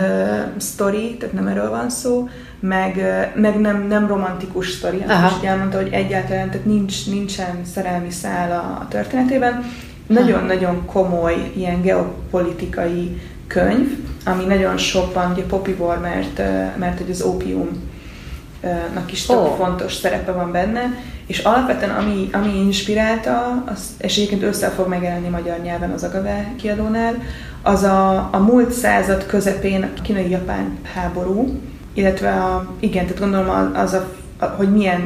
sztori, 0.58 1.18
tehát 1.18 1.36
nem 1.36 1.48
erről 1.48 1.70
van 1.70 1.90
szó, 1.90 2.30
meg, 2.60 3.02
meg 3.36 3.60
nem, 3.60 3.88
nem 3.88 4.08
romantikus 4.08 4.70
sztori, 4.70 5.04
azt 5.08 5.42
is 5.42 5.48
elmondta, 5.48 5.78
hogy 5.78 5.90
egyáltalán 5.92 6.50
tehát 6.50 6.66
nincs, 6.66 7.10
nincsen 7.10 7.62
szerelmi 7.74 8.12
szál 8.12 8.52
a, 8.52 8.82
a 8.82 8.88
történetében. 8.90 9.64
Nagyon-nagyon 10.08 10.86
komoly 10.86 11.52
ilyen 11.56 11.82
geopolitikai 11.82 13.22
könyv, 13.48 13.98
ami 14.26 14.46
nagyon 14.46 14.78
sokban, 14.78 15.32
ugye 15.32 15.44
War, 15.78 16.00
mert, 16.00 16.38
mert 16.78 16.98
hogy 16.98 17.10
az 17.10 17.22
ópiumnak 17.22 19.12
is 19.12 19.26
tök 19.26 19.38
oh. 19.38 19.56
fontos 19.56 19.94
szerepe 19.94 20.32
van 20.32 20.52
benne, 20.52 20.94
és 21.28 21.40
alapvetően 21.40 21.96
ami, 21.96 22.30
ami 22.32 22.60
inspirálta, 22.60 23.64
az, 23.66 23.90
és 23.98 24.18
egyébként 24.18 24.44
össze 24.44 24.70
fog 24.70 24.88
megjelenni 24.88 25.28
magyar 25.28 25.60
nyelven 25.60 25.92
az 25.92 26.04
Agave 26.04 26.54
kiadónál, 26.58 27.16
az 27.62 27.84
a, 27.84 28.30
a 28.32 28.38
múlt 28.38 28.72
század 28.72 29.26
közepén 29.26 29.84
a 29.84 30.02
kínai-japán 30.02 30.78
háború, 30.94 31.60
illetve 31.94 32.30
a, 32.30 32.74
igen, 32.80 33.06
tehát 33.06 33.22
gondolom 33.22 33.72
az, 33.76 33.94
a, 33.94 34.08
a, 34.40 34.46
hogy 34.46 34.72
milyen, 34.72 35.00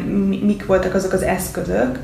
mik 0.43 0.65
voltak 0.65 0.93
azok 0.93 1.13
az 1.13 1.21
eszközök, 1.21 1.99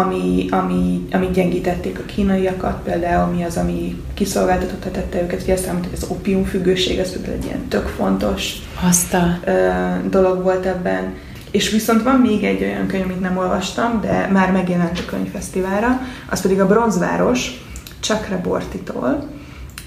ami, 0.00 0.46
ami, 0.50 1.06
ami 1.12 1.26
gyengítették 1.32 1.98
a 1.98 2.04
kínaiakat, 2.04 2.82
például 2.82 3.32
mi 3.32 3.44
az, 3.44 3.56
ami 3.56 4.02
kiszolgáltatott 4.14 4.92
tette 4.92 5.22
őket, 5.22 5.42
ugye 5.42 5.52
azt 5.52 5.66
hogy 5.66 5.88
az 5.92 6.06
opiumfüggőség, 6.08 6.98
ez 6.98 7.12
például 7.12 7.34
egy 7.36 7.44
ilyen 7.44 7.68
tök 7.68 7.86
fontos. 7.86 8.54
Ö, 9.44 9.70
dolog 10.10 10.42
volt 10.42 10.66
ebben. 10.66 11.14
És 11.50 11.70
viszont 11.70 12.02
van 12.02 12.20
még 12.20 12.44
egy 12.44 12.62
olyan 12.62 12.86
könyv, 12.86 13.04
amit 13.04 13.20
nem 13.20 13.36
olvastam, 13.36 14.00
de 14.00 14.28
már 14.32 14.52
megjelent 14.52 14.98
a 14.98 15.10
könyvfesztiválra, 15.10 16.00
az 16.30 16.40
pedig 16.40 16.60
a 16.60 16.66
Bronzváros, 16.66 17.64
Chakrabortitól, 18.00 19.28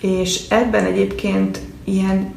és 0.01 0.49
ebben 0.49 0.85
egyébként 0.85 1.59
ilyen, 1.83 2.33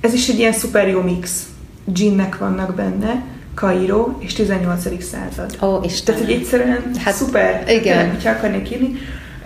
ez 0.00 0.12
is 0.12 0.28
egy 0.28 0.38
ilyen 0.38 0.52
szuper 0.52 0.88
jó 0.88 1.00
mix. 1.00 1.46
Ginnek 1.84 2.38
vannak 2.38 2.74
benne, 2.74 3.24
Kairó 3.54 4.16
és 4.20 4.32
18. 4.32 5.04
század. 5.04 5.58
Ó, 5.62 5.80
és 5.82 6.02
Tehát, 6.02 6.20
hogy 6.20 6.32
egyszerűen 6.32 6.90
hát, 7.04 7.14
szuper. 7.14 7.64
Igen. 7.68 7.82
Tényleg, 7.82 8.10
hogyha 8.10 8.30
akarnék 8.30 8.70
írni 8.70 8.98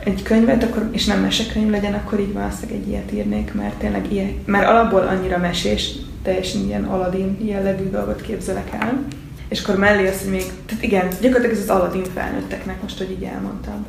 egy 0.04 0.22
könyvet, 0.22 0.62
akkor, 0.62 0.88
és 0.92 1.04
nem 1.04 1.20
mesekönyv 1.20 1.70
legyen, 1.70 1.94
akkor 1.94 2.20
így 2.20 2.32
valószínűleg 2.32 2.80
egy 2.80 2.88
ilyet 2.88 3.12
írnék, 3.12 3.54
mert 3.54 3.74
tényleg 3.74 4.12
ilyen, 4.12 4.34
mert 4.44 4.68
alapból 4.68 5.00
annyira 5.00 5.38
mesés, 5.38 5.90
teljesen 6.22 6.64
ilyen 6.66 6.84
Aladdin 6.84 7.38
jellegű 7.44 7.90
dolgot 7.90 8.20
képzelek 8.20 8.68
el. 8.80 9.04
És 9.48 9.62
akkor 9.62 9.78
mellé 9.78 10.08
az, 10.08 10.20
hogy 10.20 10.30
még, 10.30 10.44
tehát 10.66 10.82
igen, 10.82 11.08
gyakorlatilag 11.20 11.56
ez 11.56 11.62
az 11.62 11.68
Aladdin 11.68 12.04
felnőtteknek, 12.14 12.82
most, 12.82 12.98
hogy 12.98 13.10
így 13.10 13.22
elmondtam. 13.22 13.86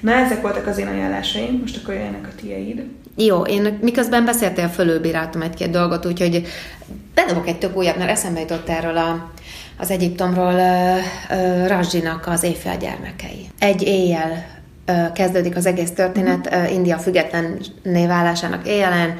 Na, 0.00 0.12
ezek 0.12 0.42
voltak 0.42 0.66
az 0.66 0.78
én 0.78 0.86
ajánlásaim, 0.86 1.58
most 1.60 1.76
akkor 1.76 1.94
jöjjenek 1.94 2.28
a 2.32 2.40
tieid. 2.40 2.82
Jó, 3.16 3.42
én 3.42 3.78
miközben 3.82 4.24
beszéltél, 4.24 4.68
fölülbíráltam 4.68 5.42
egy-két 5.42 5.70
dolgot, 5.70 6.06
úgyhogy 6.06 6.46
bedobok 7.14 7.48
egy 7.48 7.58
tök 7.58 7.76
újat, 7.76 7.96
mert 7.96 8.10
eszembe 8.10 8.40
jutott 8.40 8.68
erről 8.68 8.96
a, 8.96 9.30
az 9.78 9.90
Egyiptomról 9.90 10.60
Rajdinak 11.66 12.26
az 12.26 12.42
éjfél 12.42 12.76
gyermekei. 12.76 13.50
Egy 13.58 13.82
éjjel 13.82 14.56
kezdődik 15.14 15.56
az 15.56 15.66
egész 15.66 15.90
történet, 15.90 16.54
uh, 16.54 16.72
India 16.72 16.98
független 16.98 17.58
válásának 17.82 18.66
éjjelen, 18.66 19.16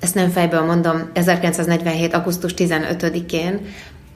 ezt 0.00 0.14
nem 0.14 0.30
fejből 0.30 0.64
mondom, 0.64 1.10
1947. 1.12 2.14
augusztus 2.14 2.54
15-én, 2.56 3.60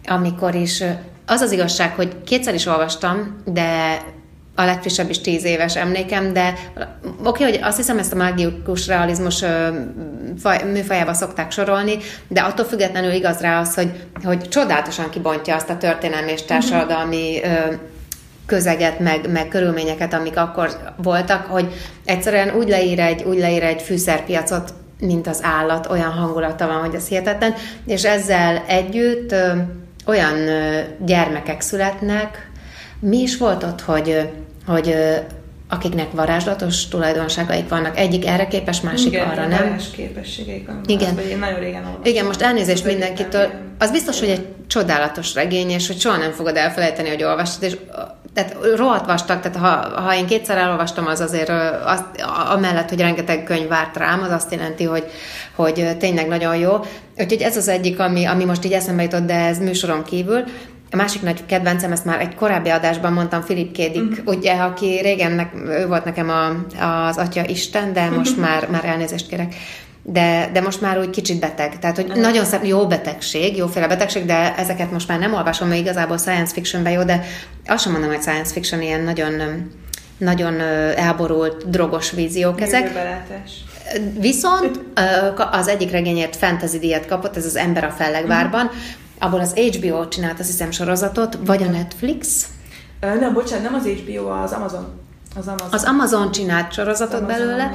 amikor 0.06 0.54
is 0.54 0.82
az 1.26 1.40
az 1.40 1.52
igazság, 1.52 1.94
hogy 1.94 2.22
kétszer 2.24 2.54
is 2.54 2.66
olvastam, 2.66 3.36
de 3.44 3.98
a 4.54 4.64
legfrissebb 4.64 5.10
is 5.10 5.20
tíz 5.20 5.44
éves 5.44 5.76
emlékem, 5.76 6.32
de 6.32 6.54
oké, 7.04 7.42
okay, 7.42 7.50
hogy 7.50 7.60
azt 7.62 7.76
hiszem 7.76 7.98
ezt 7.98 8.12
a 8.12 8.16
mágikus 8.16 8.86
realizmus 8.86 9.44
műfajába 10.72 11.14
szokták 11.14 11.50
sorolni, 11.50 11.96
de 12.28 12.40
attól 12.40 12.64
függetlenül 12.64 13.12
igaz 13.12 13.40
rá 13.40 13.60
az, 13.60 13.74
hogy, 13.74 13.90
hogy 14.22 14.48
csodálatosan 14.48 15.10
kibontja 15.10 15.54
azt 15.54 15.70
a 15.70 15.76
történelmi 15.76 16.30
és 16.30 16.42
társadalmi 16.42 17.40
közeget, 18.46 18.98
meg, 18.98 19.30
meg 19.30 19.48
körülményeket, 19.48 20.14
amik 20.14 20.36
akkor 20.36 20.70
voltak, 20.96 21.46
hogy 21.46 21.72
egyszerűen 22.04 22.54
úgy 22.56 22.68
leír 22.68 23.00
egy, 23.00 23.22
úgy 23.22 23.38
leír 23.38 23.62
egy 23.62 23.82
fűszerpiacot, 23.82 24.74
mint 25.00 25.26
az 25.26 25.40
állat, 25.42 25.90
olyan 25.90 26.10
hangulata 26.10 26.66
van, 26.66 26.80
hogy 26.80 26.94
ez 26.94 27.08
hihetetlen, 27.08 27.54
és 27.86 28.04
ezzel 28.04 28.64
együtt 28.66 29.34
olyan 30.06 30.34
gyermekek 30.98 31.60
születnek, 31.60 32.50
mi 33.04 33.18
is 33.18 33.36
volt 33.36 33.62
ott, 33.62 33.80
hogy 33.80 34.28
hogy 34.66 34.96
akiknek 35.68 36.12
varázslatos 36.12 36.88
tulajdonságaik 36.88 37.68
vannak. 37.68 37.98
Egyik 37.98 38.26
erre 38.26 38.46
képes, 38.46 38.80
másik 38.80 39.06
Igen, 39.06 39.28
arra 39.28 39.46
nem. 39.46 39.76
képességeik 39.96 40.66
vannak. 40.66 40.90
Igen. 40.90 41.16
Az, 41.16 41.28
én 41.30 41.38
nagyon 41.38 41.58
régen 41.58 41.84
olvastam. 41.84 42.04
Igen, 42.04 42.24
most 42.24 42.40
elnézést 42.40 42.84
mindenkitől. 42.84 43.50
Az 43.78 43.90
biztos, 43.90 44.20
hogy 44.20 44.28
egy 44.28 44.46
csodálatos 44.66 45.34
regény, 45.34 45.70
és 45.70 45.86
hogy 45.86 45.98
soha 46.00 46.16
nem 46.16 46.30
fogod 46.30 46.56
elfelejteni, 46.56 47.08
hogy 47.08 47.22
olvastad, 47.22 47.62
és 47.62 47.76
tehát 48.34 48.56
rohadt 48.76 49.06
vastag, 49.06 49.40
tehát 49.40 49.56
ha, 49.56 50.00
ha 50.00 50.16
én 50.16 50.26
kétszer 50.26 50.58
elolvastam, 50.58 51.06
az 51.06 51.20
azért 51.20 51.48
azt, 51.84 52.04
amellett, 52.50 52.88
hogy 52.88 53.00
rengeteg 53.00 53.42
könyv 53.42 53.68
várt 53.68 53.96
rám, 53.96 54.22
az 54.22 54.30
azt 54.30 54.52
jelenti, 54.52 54.84
hogy, 54.84 55.04
hogy 55.54 55.96
tényleg 55.98 56.28
nagyon 56.28 56.56
jó. 56.56 56.72
Úgyhogy 57.18 57.42
ez 57.42 57.56
az 57.56 57.68
egyik, 57.68 58.00
ami, 58.00 58.24
ami 58.24 58.44
most 58.44 58.64
így 58.64 58.72
eszembe 58.72 59.02
jutott, 59.02 59.26
de 59.26 59.34
ez 59.34 59.58
műsoron 59.58 60.04
kívül. 60.04 60.44
A 60.94 60.96
másik 60.96 61.22
nagy 61.22 61.46
kedvencem, 61.46 61.92
ezt 61.92 62.04
már 62.04 62.20
egy 62.20 62.34
korábbi 62.34 62.68
adásban 62.68 63.12
mondtam, 63.12 63.42
Filip 63.42 63.72
Kédik, 63.72 64.10
uh-huh. 64.10 64.36
ugye, 64.36 64.52
aki 64.52 65.00
régen 65.02 65.50
ő 65.68 65.86
volt 65.86 66.04
nekem 66.04 66.28
a, 66.28 66.46
az 66.84 67.16
atya 67.16 67.46
Isten, 67.46 67.92
de 67.92 68.10
most 68.10 68.30
uh-huh. 68.30 68.46
már, 68.46 68.68
már 68.70 68.84
elnézést 68.84 69.28
kérek 69.28 69.54
de, 70.06 70.50
de 70.52 70.60
most 70.60 70.80
már 70.80 70.98
úgy 70.98 71.10
kicsit 71.10 71.40
beteg. 71.40 71.78
Tehát, 71.78 71.96
hogy 71.96 72.12
nagyon 72.14 72.44
szép, 72.44 72.64
jó 72.64 72.86
betegség, 72.86 73.56
jóféle 73.56 73.86
betegség, 73.86 74.24
de 74.24 74.54
ezeket 74.56 74.90
most 74.90 75.08
már 75.08 75.18
nem 75.18 75.34
olvasom, 75.34 75.68
mert 75.68 75.80
igazából 75.80 76.18
science 76.18 76.52
fictionben 76.52 76.92
jó, 76.92 77.02
de 77.02 77.24
azt 77.66 77.82
sem 77.82 77.92
mondom, 77.92 78.10
hogy 78.10 78.20
science 78.20 78.52
fiction 78.52 78.82
ilyen 78.82 79.00
nagyon 79.00 79.32
nagyon 80.18 80.60
elborult, 80.96 81.70
drogos 81.70 82.10
víziók 82.10 82.60
ezek. 82.60 82.92
Viszont 84.18 84.80
az 85.50 85.68
egyik 85.68 85.90
regényért 85.90 86.36
fantasy 86.36 86.78
díjat 86.78 87.06
kapott, 87.06 87.36
ez 87.36 87.44
az 87.44 87.56
Ember 87.56 87.84
a 87.84 87.90
Fellegvárban, 87.90 88.64
uh-huh. 88.66 88.80
Abból 89.24 89.40
az 89.40 89.54
HBO 89.54 90.08
csinált, 90.08 90.40
azt 90.40 90.48
hiszem, 90.48 90.70
sorozatot, 90.70 91.38
vagy 91.44 91.62
a 91.62 91.66
Netflix? 91.70 92.46
Nem, 93.00 93.32
bocsánat, 93.32 93.64
nem 93.64 93.74
az 93.74 93.86
HBO, 93.86 94.28
az 94.28 94.52
Amazon. 94.52 94.86
Az 95.36 95.46
Amazon. 95.46 95.68
az 95.70 95.84
Amazon 95.84 96.30
csinált 96.30 96.72
sorozatot 96.72 97.20
Amazon 97.20 97.46
belőle, 97.46 97.72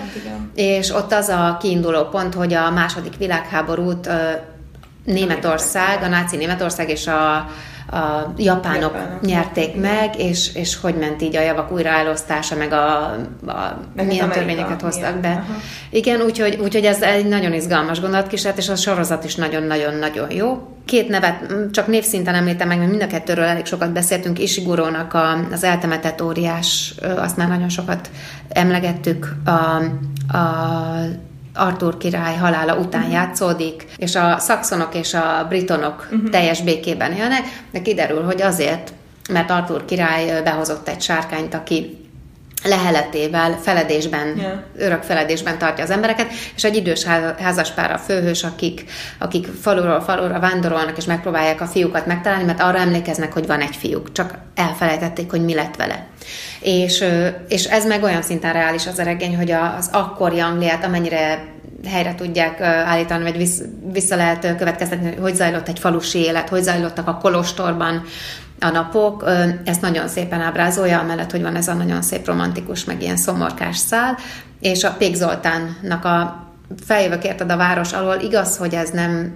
és 0.56 0.90
ott 0.90 1.12
az 1.12 1.28
a 1.28 1.58
kiinduló 1.60 2.04
pont, 2.04 2.34
hogy 2.34 2.54
a 2.54 2.70
második 2.70 3.18
világháborút 3.18 4.10
Németország, 5.04 6.04
a 6.04 6.08
náci 6.08 6.36
Németország 6.36 6.90
és 6.90 7.08
a 7.08 7.50
a 7.92 8.34
japánok, 8.38 8.82
japánok 8.94 9.22
nyerték 9.22 9.76
meg, 9.76 10.20
és, 10.20 10.56
és 10.56 10.80
hogy 10.80 10.96
ment 10.96 11.22
így 11.22 11.36
a 11.36 11.42
javak 11.42 11.72
újraelosztása, 11.72 12.56
meg 12.56 12.72
a, 12.72 13.04
a 13.48 13.80
meg 13.96 14.06
milyen 14.06 14.30
törvényeket 14.30 14.82
hoztak 14.82 15.02
milyen. 15.02 15.22
be. 15.22 15.30
Aha. 15.30 15.60
Igen, 15.90 16.22
úgyhogy, 16.22 16.60
úgyhogy 16.62 16.86
ez 16.86 17.02
egy 17.02 17.26
nagyon 17.26 17.54
izgalmas 17.54 18.00
gondolatkísérlet, 18.00 18.58
és 18.58 18.70
a 18.70 18.76
sorozat 18.76 19.24
is 19.24 19.36
nagyon-nagyon-nagyon 19.36 20.32
jó. 20.32 20.68
Két 20.86 21.10
nevet 21.10 21.54
csak 21.72 21.88
névszinten 21.88 22.36
említem 22.36 22.68
meg, 22.68 22.78
mert 22.78 22.90
mind 22.90 23.02
a 23.02 23.08
kettőről 23.08 23.46
elég 23.46 23.66
sokat 23.66 23.92
beszéltünk. 23.92 24.40
Isigurónak 24.40 25.14
a, 25.14 25.46
az 25.52 25.64
eltemetett 25.64 26.22
óriás, 26.22 26.94
azt 27.18 27.38
már 27.38 27.48
nagyon 27.48 27.70
sokat 27.70 28.10
emlegettük. 28.50 29.36
A, 29.46 29.52
a 30.38 31.28
Arthur 31.60 31.98
király 31.98 32.36
halála 32.36 32.76
után 32.76 33.02
uh-huh. 33.02 33.16
játszódik, 33.16 33.86
és 33.98 34.16
a 34.16 34.38
szakszonok 34.38 34.96
és 34.96 35.14
a 35.14 35.46
britonok 35.50 36.08
uh-huh. 36.12 36.30
teljes 36.30 36.62
békében 36.62 37.12
élnek, 37.12 37.42
de 37.72 37.82
kiderül, 37.82 38.24
hogy 38.24 38.42
azért, 38.42 38.94
mert 39.30 39.52
Arthur 39.52 39.86
király 39.86 40.42
behozott 40.44 40.88
egy 40.88 41.02
sárkányt, 41.02 41.54
aki 41.54 42.09
leheletével, 42.64 43.60
feledésben, 43.62 44.38
yeah. 44.38 44.60
örök 44.78 45.04
feledésben 45.04 45.58
tartja 45.58 45.84
az 45.84 45.90
embereket, 45.90 46.32
és 46.56 46.64
egy 46.64 46.76
idős 46.76 47.04
házaspár 47.40 47.92
a 47.92 47.98
főhős, 47.98 48.44
akik, 48.44 48.84
akik 49.18 49.48
faluról 49.62 50.02
falura 50.02 50.40
vándorolnak, 50.40 50.98
és 50.98 51.06
megpróbálják 51.06 51.62
a 51.62 51.66
fiúkat 51.66 52.06
megtalálni, 52.06 52.44
mert 52.44 52.62
arra 52.62 52.78
emlékeznek, 52.78 53.34
hogy 53.34 53.48
van 53.48 53.62
egy 53.62 53.76
fiúk, 53.76 54.12
csak 54.12 54.38
elfelejtették, 54.56 55.30
hogy 55.30 55.44
mi 55.44 55.54
lett 55.54 55.76
vele. 55.76 56.08
És, 56.60 57.04
és 57.48 57.66
ez 57.66 57.86
meg 57.86 58.04
olyan 58.04 58.22
szinten 58.22 58.54
reális 58.54 58.88
az 58.88 59.00
a 59.00 59.04
regény, 59.04 59.36
hogy 59.36 59.52
az 59.52 59.90
akkori 59.92 60.40
Angliát, 60.40 60.84
amennyire 60.84 61.48
helyre 61.88 62.16
tudják 62.16 62.62
állítani, 62.62 63.24
vagy 63.24 63.50
vissza 63.92 64.16
lehet 64.16 64.56
következtetni, 64.58 65.16
hogy 65.16 65.36
zajlott 65.36 65.68
egy 65.68 65.80
falusi 65.80 66.20
élet, 66.20 66.50
hogy 66.50 66.62
zajlottak 66.62 67.08
a 67.08 67.18
kolostorban 67.18 68.04
a 68.60 68.70
napok. 68.70 69.30
Ezt 69.66 69.82
nagyon 69.82 70.08
szépen 70.08 70.42
ábrázolja, 70.42 71.00
amellett, 71.00 71.32
hogy 71.32 71.42
van 71.42 71.56
ez 71.56 71.68
a 71.68 71.74
nagyon 71.74 72.02
szép 72.02 72.26
romantikus, 72.26 72.84
meg 72.84 73.02
ilyen 73.02 73.18
szomorkás 73.18 73.78
szál, 73.78 74.18
és 74.60 74.84
a 74.84 74.96
Pék 74.98 75.16
Zoltánnak 75.16 76.06
a 76.06 76.48
feljövök 76.86 77.24
érted 77.24 77.52
a 77.52 77.58
város 77.58 77.94
alól, 77.94 78.16
igaz, 78.22 78.58
hogy 78.58 78.74
ez 78.74 78.90
nem 78.90 79.36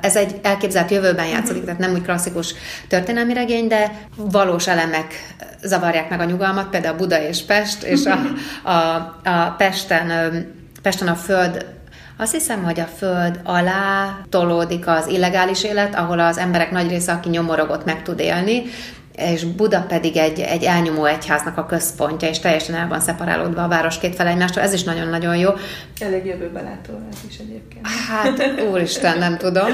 ez 0.00 0.16
egy 0.16 0.40
elképzelt 0.42 0.90
jövőben 0.90 1.26
játszódik, 1.26 1.64
tehát 1.64 1.80
nem 1.80 1.92
úgy 1.92 2.02
klasszikus 2.02 2.54
történelmi 2.88 3.32
regény, 3.32 3.66
de 3.66 4.08
valós 4.16 4.68
elemek 4.68 5.34
zavarják 5.62 6.10
meg 6.10 6.20
a 6.20 6.24
nyugalmat, 6.24 6.68
például 6.68 6.96
Buda 6.96 7.22
és 7.22 7.42
Pest, 7.42 7.82
és 7.82 8.04
a, 8.04 8.18
a, 8.68 8.74
a 9.30 9.54
Pesten, 9.56 10.46
Pesten 10.82 11.08
a 11.08 11.14
föld 11.14 11.66
azt 12.16 12.32
hiszem, 12.32 12.64
hogy 12.64 12.80
a 12.80 12.84
föld 12.84 13.40
alá 13.44 14.18
tolódik 14.28 14.86
az 14.86 15.06
illegális 15.06 15.64
élet, 15.64 15.94
ahol 15.94 16.20
az 16.20 16.38
emberek 16.38 16.70
nagy 16.70 16.88
része, 16.88 17.12
aki 17.12 17.28
nyomorogott, 17.28 17.84
meg 17.84 18.02
tud 18.02 18.20
élni, 18.20 18.62
és 19.16 19.44
Buda 19.44 19.84
pedig 19.88 20.16
egy, 20.16 20.40
egy 20.40 20.64
elnyomó 20.64 21.04
egyháznak 21.04 21.58
a 21.58 21.66
központja, 21.66 22.28
és 22.28 22.38
teljesen 22.38 22.74
el 22.74 22.88
van 22.88 23.00
szeparálódva 23.00 23.62
a 23.62 23.68
város 23.68 23.98
két 23.98 24.14
fel 24.14 24.26
egymástól. 24.26 24.62
Ez 24.62 24.72
is 24.72 24.82
nagyon-nagyon 24.82 25.36
jó. 25.36 25.50
Elég 26.00 26.24
jövőbe 26.24 26.62
látó 26.62 26.92
ez 27.12 27.18
is 27.28 27.38
egyébként. 27.38 27.86
Hát, 28.08 28.60
úristen, 28.70 29.18
nem 29.18 29.38
tudom. 29.38 29.68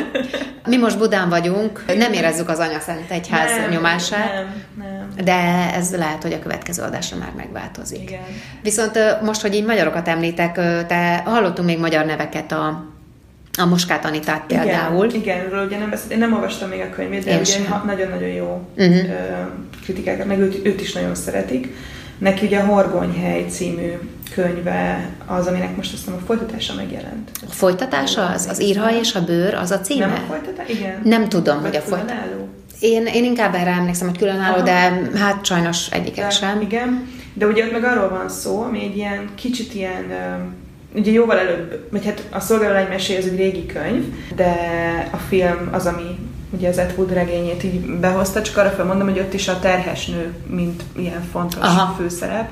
Mi 0.67 0.77
most 0.77 0.99
Budán 0.99 1.29
vagyunk, 1.29 1.85
nem 1.97 2.13
érezzük 2.13 2.49
az 2.49 2.61
Szent 2.81 3.11
egyház 3.11 3.57
nem, 3.57 3.71
nyomását, 3.71 4.33
nem, 4.35 4.63
nem. 4.79 5.25
de 5.25 5.71
ez 5.75 5.97
lehet, 5.97 6.23
hogy 6.23 6.33
a 6.33 6.39
következő 6.39 6.83
adásra 6.83 7.17
már 7.17 7.33
megváltozik. 7.37 8.03
Igen. 8.03 8.21
Viszont 8.63 8.99
most, 9.23 9.41
hogy 9.41 9.55
így 9.55 9.65
magyarokat 9.65 10.09
említek, 10.09 10.55
te 10.87 11.23
hallottunk 11.25 11.69
még 11.69 11.79
magyar 11.79 12.05
neveket 12.05 12.53
a 12.53 12.92
a 13.59 13.67
Moskát 13.67 14.05
Anitát 14.05 14.45
például. 14.47 15.05
Igen, 15.07 15.21
igen 15.21 15.51
róla 15.51 15.65
ugye 15.65 15.79
nem 15.79 15.91
beszélt, 15.91 16.13
én 16.13 16.19
nem 16.19 16.33
olvastam 16.33 16.69
még 16.69 16.81
a 16.81 16.95
könyvét, 16.95 17.25
de 17.25 17.31
én 17.31 17.41
ugye 17.41 17.59
nagyon-nagyon 17.85 18.29
jó 18.29 18.69
uh-huh. 18.77 18.97
kritikákat, 19.83 20.27
meg 20.27 20.39
őt, 20.39 20.67
őt 20.67 20.81
is 20.81 20.93
nagyon 20.93 21.15
szeretik. 21.15 21.75
Neki 22.19 22.47
ugye 22.47 22.59
a 22.59 22.65
Horgonyhely 22.65 23.47
című 23.49 23.93
könyve 24.35 25.11
az, 25.27 25.47
aminek 25.47 25.77
most 25.77 25.93
azt 25.93 26.09
a 26.09 26.19
folytatása 26.27 26.75
megjelent. 26.75 27.31
A 27.49 27.53
folytatása 27.53 28.27
az? 28.27 28.47
Az 28.51 28.63
írha 28.63 28.99
és 28.99 29.15
a 29.15 29.25
bőr, 29.25 29.55
az 29.55 29.71
a 29.71 29.81
címe? 29.81 30.07
Nem 30.07 30.15
a 30.15 30.27
folytatás? 30.29 30.69
Igen. 30.69 31.01
Nem 31.05 31.29
tudom, 31.29 31.61
Vagy 31.61 31.71
hogy 31.71 31.77
a 31.77 31.81
folytatás. 31.81 32.19
Én, 32.81 33.07
én 33.07 33.25
inkább 33.25 33.55
erre 33.55 33.71
emlékszem, 33.71 34.09
hogy 34.09 34.19
különálló, 34.19 34.55
Aha. 34.55 34.65
de 34.65 35.01
hát 35.15 35.45
sajnos 35.45 35.91
egyiket 35.91 36.25
de, 36.25 36.31
sem. 36.31 36.61
Igen, 36.61 37.09
de 37.35 37.47
ugye 37.47 37.65
ott 37.65 37.73
meg 37.73 37.85
arról 37.85 38.09
van 38.09 38.29
szó, 38.29 38.63
ami 38.63 38.83
egy 38.83 38.97
ilyen 38.97 39.29
kicsit 39.35 39.75
ilyen 39.75 40.05
ugye 40.95 41.11
jóval 41.13 41.39
előbb, 41.39 41.87
vagy 41.91 42.05
hát 42.05 42.27
a 42.31 42.41
Szolgálány 42.41 42.89
mesé 42.89 43.17
ez 43.17 43.25
egy 43.25 43.37
régi 43.37 43.67
könyv, 43.67 44.05
de 44.35 44.55
a 45.13 45.17
film 45.17 45.69
az, 45.73 45.87
ami 45.87 46.19
ugye 46.51 46.69
az 46.69 46.79
Ed 46.79 46.95
Wood 46.97 47.13
regényét 47.13 47.65
így 47.65 47.81
behozta, 47.81 48.43
csak 48.43 48.57
arra 48.57 48.71
felmondom, 48.71 49.09
hogy 49.09 49.19
ott 49.19 49.33
is 49.33 49.49
a 49.49 49.59
terhes 49.59 50.07
nő, 50.07 50.35
mint 50.47 50.83
ilyen 50.97 51.23
fontos 51.33 51.63
Aha. 51.63 51.95
főszerep. 51.95 52.51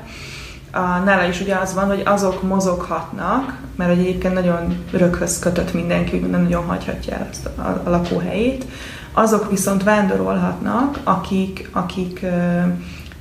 A, 0.72 0.80
nála 0.80 1.28
is 1.28 1.40
ugye 1.40 1.54
az 1.54 1.74
van, 1.74 1.86
hogy 1.86 2.02
azok 2.04 2.42
mozoghatnak, 2.42 3.58
mert 3.76 3.90
hogy 3.90 4.00
egyébként 4.00 4.34
nagyon 4.34 4.84
röghöz 4.90 5.38
kötött 5.38 5.72
mindenki, 5.74 6.18
hogy 6.18 6.30
nem 6.30 6.42
nagyon 6.42 6.64
hagyhatja 6.64 7.14
el 7.14 7.28
azt 7.30 7.46
a, 7.46 7.60
a, 7.60 7.82
a 7.84 7.90
lakóhelyét. 7.90 8.64
Azok 9.12 9.50
viszont 9.50 9.82
vándorolhatnak, 9.82 10.98
akik, 11.04 11.68
akik 11.72 12.26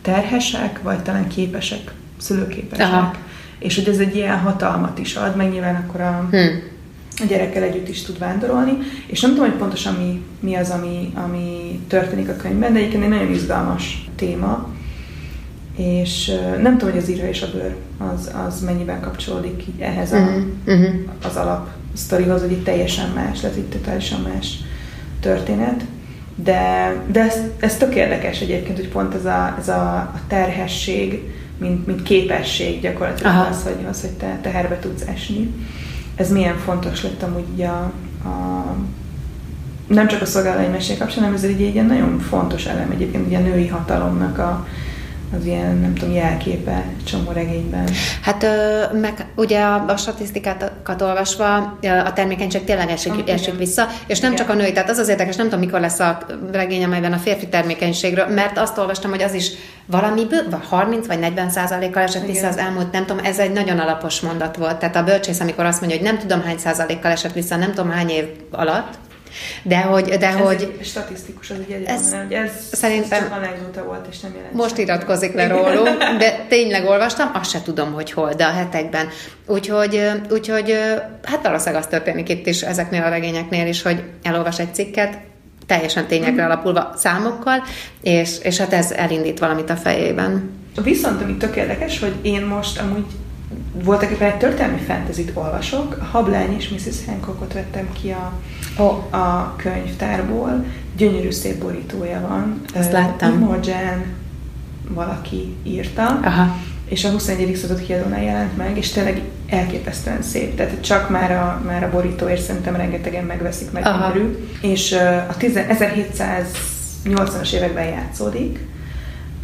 terhesek, 0.02 0.82
vagy 0.82 1.04
talán 1.04 1.28
képesek, 1.28 1.94
szülőképesek. 2.18 2.88
Aha 2.88 3.12
és 3.60 3.76
hogy 3.76 3.88
ez 3.88 4.00
egy 4.00 4.16
ilyen 4.16 4.40
hatalmat 4.40 5.00
is 5.00 5.16
ad, 5.16 5.36
meg 5.36 5.52
nyilván 5.52 5.76
akkor 5.76 6.02
a, 6.02 6.28
hmm. 6.32 6.62
a 7.22 7.26
gyerekkel 7.28 7.64
együtt 7.64 7.88
is 7.88 8.02
tud 8.02 8.20
vándorolni, 8.20 8.78
és 9.08 9.22
nem 9.22 9.34
tudom, 9.34 9.50
hogy 9.50 9.60
pontosan 9.60 9.94
mi, 9.94 10.22
mi 10.40 10.56
az, 10.56 10.70
ami, 10.70 11.14
ami 11.14 11.80
történik 11.88 12.30
a 12.30 12.36
könyvben, 12.36 12.74
de 12.74 12.80
egyébként 12.80 13.04
egy 13.04 13.10
nagyon 13.10 13.32
izgalmas 13.34 14.10
téma, 14.16 14.70
és 15.76 16.32
nem 16.62 16.78
tudom, 16.78 16.94
hogy 16.94 17.04
az 17.04 17.10
írva 17.10 17.28
és 17.28 17.42
a 17.42 17.52
bőr 17.52 17.76
az, 17.98 18.32
az 18.48 18.62
mennyiben 18.62 19.02
kapcsolódik 19.02 19.64
így 19.68 19.82
ehhez 19.82 20.12
a, 20.12 20.30
uh-huh. 20.66 20.94
az 21.24 21.36
alap 21.36 21.68
sztorihoz, 21.94 22.42
hogy 22.42 22.52
itt 22.52 22.64
teljesen 22.64 23.10
más, 23.10 23.42
lehet 23.42 23.58
itt 23.58 23.72
totálisan 23.72 24.22
más 24.22 24.58
történet. 25.20 25.84
De, 26.44 26.94
de 27.12 27.20
ez, 27.20 27.38
ez 27.60 27.78
tök 27.78 27.96
érdekes 27.96 28.40
egyébként, 28.40 28.78
hogy 28.78 28.90
pont 28.90 29.14
ez 29.14 29.26
a, 29.26 29.56
ez 29.60 29.68
a, 29.68 29.96
a 29.96 30.20
terhesség, 30.28 31.24
mint, 31.58 31.88
mint 31.88 32.04
képesség 32.04 32.82
gyakorlatilag 32.82 33.32
Aha. 33.32 33.50
az, 33.50 33.64
hogy, 33.64 33.86
az, 33.90 34.02
hogy 34.02 34.10
te 34.10 34.40
teherbe 34.42 34.80
tudsz 34.80 35.08
esni. 35.08 35.54
Ez 36.16 36.32
milyen 36.32 36.58
fontos 36.58 37.04
lett 37.04 37.24
amúgy 37.24 37.62
a, 37.62 37.92
a 38.28 38.66
nem 39.88 40.08
csak 40.08 40.22
a 40.22 40.26
szolgálati 40.26 40.68
mesél 40.72 40.98
kapcsán, 40.98 41.20
hanem 41.20 41.36
ez 41.36 41.44
egy, 41.44 41.62
egy 41.62 41.74
ilyen 41.74 41.86
nagyon 41.86 42.20
fontos 42.20 42.66
elem 42.66 42.92
egyébként 42.92 43.26
ugye 43.26 43.38
a 43.38 43.42
női 43.42 43.68
hatalomnak 43.68 44.38
a, 44.38 44.68
az 45.38 45.46
ilyen, 45.46 45.78
nem 45.78 45.94
tudom, 45.94 46.14
jelképe 46.14 46.84
csomó 47.06 47.32
regényben. 47.32 47.90
Hát 48.22 48.46
meg 48.92 49.26
ugye 49.36 49.62
a, 49.62 49.86
a 49.88 49.98
statisztikákat 49.98 51.02
olvasva 51.02 51.56
a 52.06 52.14
termékenység 52.14 52.64
tényleg 52.64 52.90
esik, 52.90 53.14
okay. 53.14 53.34
esik 53.34 53.58
vissza, 53.58 53.88
és 54.08 54.20
nem 54.20 54.32
Igen. 54.32 54.46
csak 54.46 54.56
a 54.56 54.58
női, 54.58 54.72
tehát 54.72 54.90
az 54.90 54.98
az 54.98 55.08
érdekes, 55.08 55.36
nem 55.36 55.46
tudom, 55.46 55.60
mikor 55.60 55.80
lesz 55.80 56.00
a 56.00 56.18
regény, 56.52 56.84
amelyben 56.84 57.14
a 57.14 57.18
férfi 57.18 57.48
termékenységről, 57.48 58.28
mert 58.28 58.58
azt 58.58 58.78
olvastam, 58.78 59.10
hogy 59.10 59.22
az 59.22 59.34
is 59.34 59.52
valami 59.86 60.28
30 60.70 61.08
vagy 61.08 61.20
40 61.20 61.50
százalékkal 61.50 62.04
esett 62.04 62.26
vissza 62.26 62.48
az 62.48 62.58
elmúlt, 62.58 62.92
nem 62.92 63.06
tudom, 63.06 63.26
ez 63.26 63.40
egy 63.40 63.52
nagyon 63.52 63.80
alapos 63.80 64.20
mondat 64.20 64.56
volt. 64.56 64.78
Tehát 64.78 64.96
a 64.96 65.04
bölcsész, 65.04 65.40
amikor 65.40 65.66
azt 65.66 65.80
mondja, 65.80 65.98
hogy 65.98 66.08
nem 66.08 66.18
tudom 66.18 66.42
hány 66.42 66.58
százalékkal 66.58 67.12
esett 67.12 67.34
vissza, 67.34 67.56
nem 67.56 67.74
tudom 67.74 67.92
hány 67.92 68.10
év 68.10 68.26
alatt, 68.52 68.94
De 69.64 69.82
hogy... 69.82 70.04
De 70.04 70.28
ez 70.28 70.36
hogy 70.36 70.76
egy 70.80 70.86
statisztikus, 70.86 71.50
az 71.50 71.58
egy 71.70 71.84
Ez 71.84 72.14
hogy 72.14 72.34
ez 72.34 72.52
szerintem- 72.72 73.20
csak 73.20 73.32
anekdota 73.32 73.84
volt, 73.84 74.06
és 74.12 74.20
nem 74.20 74.32
jelent 74.36 74.54
Most 74.54 74.78
iratkozik 74.78 75.34
le 75.34 75.48
rólunk, 75.48 75.98
de 76.18 76.40
tényleg 76.50 76.86
olvastam, 76.86 77.32
azt 77.34 77.50
se 77.50 77.62
tudom, 77.62 77.94
hogy 77.94 78.12
hol, 78.12 78.34
de 78.34 78.46
a 78.46 78.52
hetekben. 78.52 79.08
Úgyhogy, 79.46 80.10
úgyhogy 80.32 80.78
hát 81.24 81.44
valószínűleg 81.44 81.82
az 81.82 81.88
történik 81.90 82.30
itt 82.30 82.48
is, 82.48 82.62
ezeknél 82.62 83.04
a 83.04 83.10
regényeknél 83.10 83.68
is, 83.68 83.82
hogy 83.82 84.04
elolvas 84.24 84.60
egy 84.60 84.74
cikket, 84.74 85.18
teljesen 85.66 86.08
tényekre 86.08 86.46
alapulva 86.46 86.94
számokkal, 86.96 87.64
és, 88.02 88.40
és 88.44 88.58
hát 88.58 88.74
ez 88.74 88.92
elindít 88.92 89.40
valamit 89.40 89.70
a 89.70 89.76
fejében. 89.76 90.52
Viszont 90.84 91.22
ami 91.22 91.38
tök 91.38 91.56
érdekes, 91.56 92.00
hogy 92.00 92.14
én 92.22 92.42
most 92.42 92.80
amúgy 92.80 93.06
voltak 93.74 94.12
éppen 94.12 94.32
egy 94.32 94.38
történelmi 94.38 94.80
fantasy 94.80 95.26
olvasok, 95.34 95.98
a 96.02 96.04
Hablány 96.04 96.56
és 96.56 96.70
Mrs. 96.70 97.06
Hancockot 97.06 97.54
vettem 97.54 97.88
ki 98.02 98.10
a, 98.12 98.34
Oh. 98.78 99.14
a 99.14 99.54
könyvtárból, 99.56 100.66
gyönyörű 100.98 101.32
szép 101.32 101.62
borítója 101.62 102.26
van. 102.28 102.62
Ezt 102.74 102.92
láttam. 102.92 103.32
Imogen 103.34 104.06
valaki 104.90 105.56
írta, 105.64 106.20
Aha. 106.24 106.56
és 106.86 107.06
a 107.06 107.10
21. 107.10 107.56
század 107.56 107.82
kiadónál 107.82 108.24
jelent 108.24 108.58
meg, 108.58 108.78
és 108.78 108.90
tényleg 108.92 109.22
elképesztően 109.48 110.22
szép. 110.22 110.56
Tehát 110.56 110.82
csak 110.82 111.10
már 111.10 111.32
a, 111.32 111.62
már 111.66 111.84
a 111.84 111.90
borítóért 111.90 112.42
szerintem 112.42 112.76
rengetegen 112.76 113.24
megveszik 113.24 113.72
meg 113.72 113.86
Aha. 113.86 114.14
gyönyörű. 114.14 114.48
És 114.62 114.92
a 115.30 115.38
10 115.38 115.60
1780-as 117.06 117.52
években 117.52 117.86
játszódik, 117.86 118.60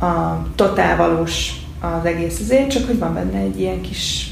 a 0.01 0.43
totál 0.55 0.97
valós 0.97 1.51
az 1.79 2.05
egész 2.05 2.39
azért, 2.39 2.69
csak 2.71 2.85
hogy 2.85 2.99
van 2.99 3.13
benne 3.13 3.39
egy 3.39 3.59
ilyen 3.59 3.81
kis 3.81 4.29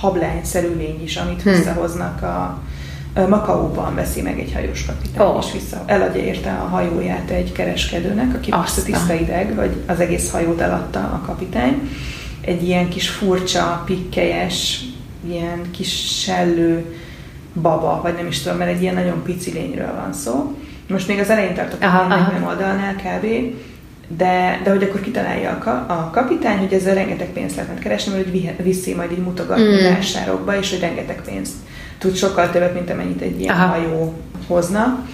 hablányszerű 0.00 0.76
lény 0.76 1.02
is, 1.02 1.16
amit 1.16 1.42
Hm. 1.42 1.48
visszahoznak 1.50 2.22
a 2.22 2.62
Makaóban 3.28 3.94
veszi 3.94 4.22
meg 4.22 4.38
egy 4.40 4.52
hajós 4.52 4.84
kapitány, 4.84 5.26
Ó. 5.26 5.38
és 5.38 5.52
vissza, 5.52 5.82
eladja 5.86 6.22
érte 6.22 6.50
a 6.52 6.68
hajóját 6.68 7.30
egy 7.30 7.52
kereskedőnek, 7.52 8.34
aki 8.34 8.50
Azt 8.50 8.78
a- 8.78 8.82
tiszta 8.82 9.14
ideg, 9.14 9.52
hogy 9.58 9.82
az 9.86 10.00
egész 10.00 10.30
hajót 10.30 10.60
eladta 10.60 10.98
a 10.98 11.22
kapitány. 11.26 11.88
Egy 12.40 12.62
ilyen 12.62 12.88
kis 12.88 13.08
furcsa, 13.08 13.82
pikkelyes, 13.86 14.80
ilyen 15.28 15.60
kis 15.70 16.20
sellő 16.22 16.94
baba, 17.60 18.00
vagy 18.02 18.14
nem 18.14 18.26
is 18.26 18.40
tudom, 18.42 18.58
mert 18.58 18.70
egy 18.70 18.82
ilyen 18.82 18.94
nagyon 18.94 19.22
pici 19.22 19.50
lényről 19.52 19.94
van 19.94 20.12
szó. 20.12 20.56
Most 20.88 21.08
még 21.08 21.18
az 21.18 21.30
elején 21.30 21.54
tartok 21.54 21.82
Aha, 21.82 21.98
a 21.98 22.04
aha. 22.04 22.16
40 22.32 22.42
oldalnál 22.42 22.94
kb. 22.94 23.26
De, 24.08 24.60
de 24.64 24.70
hogy 24.70 24.82
akkor 24.82 25.00
kitalálja 25.00 25.50
a, 25.50 25.58
ka, 25.58 25.70
a 25.70 26.10
kapitány, 26.12 26.58
hogy 26.58 26.72
ezzel 26.72 26.94
rengeteg 26.94 27.28
pénzt 27.28 27.56
lehetne 27.56 27.80
keresni, 27.80 28.12
mert 28.12 28.24
hogy 28.24 28.54
viszi 28.62 28.94
majd 28.94 29.12
így 29.12 29.22
mutogatni 29.22 29.64
Mm. 29.64 29.92
vásárokba, 29.94 30.58
és 30.58 30.70
hogy 30.70 30.80
rengeteg 30.80 31.22
pénzt 31.24 31.52
tud, 31.98 32.16
sokkal 32.16 32.50
többet, 32.50 32.74
mint 32.74 32.90
amennyit 32.90 33.20
egy 33.20 33.40
ilyen 33.40 33.54
Aha. 33.54 33.66
Hajó 33.66 34.14
hozna, 34.46 35.06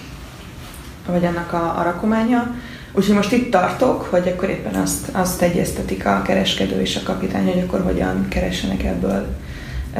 vagy 1.07 1.25
annak 1.25 1.53
a, 1.53 1.79
a 1.79 1.83
rakománya. 1.83 2.55
Úgyhogy 2.93 3.15
most 3.15 3.31
itt 3.31 3.51
tartok, 3.51 4.01
hogy 4.01 4.27
akkor 4.27 4.49
éppen 4.49 4.81
azt, 4.81 5.07
azt 5.11 5.41
egyeztetik 5.41 6.05
a 6.05 6.21
kereskedő 6.21 6.81
és 6.81 6.95
a 6.95 7.03
kapitány, 7.03 7.45
hogy 7.45 7.63
akkor 7.67 7.81
hogyan 7.81 8.25
keressenek 8.29 8.83
ebből 8.83 9.27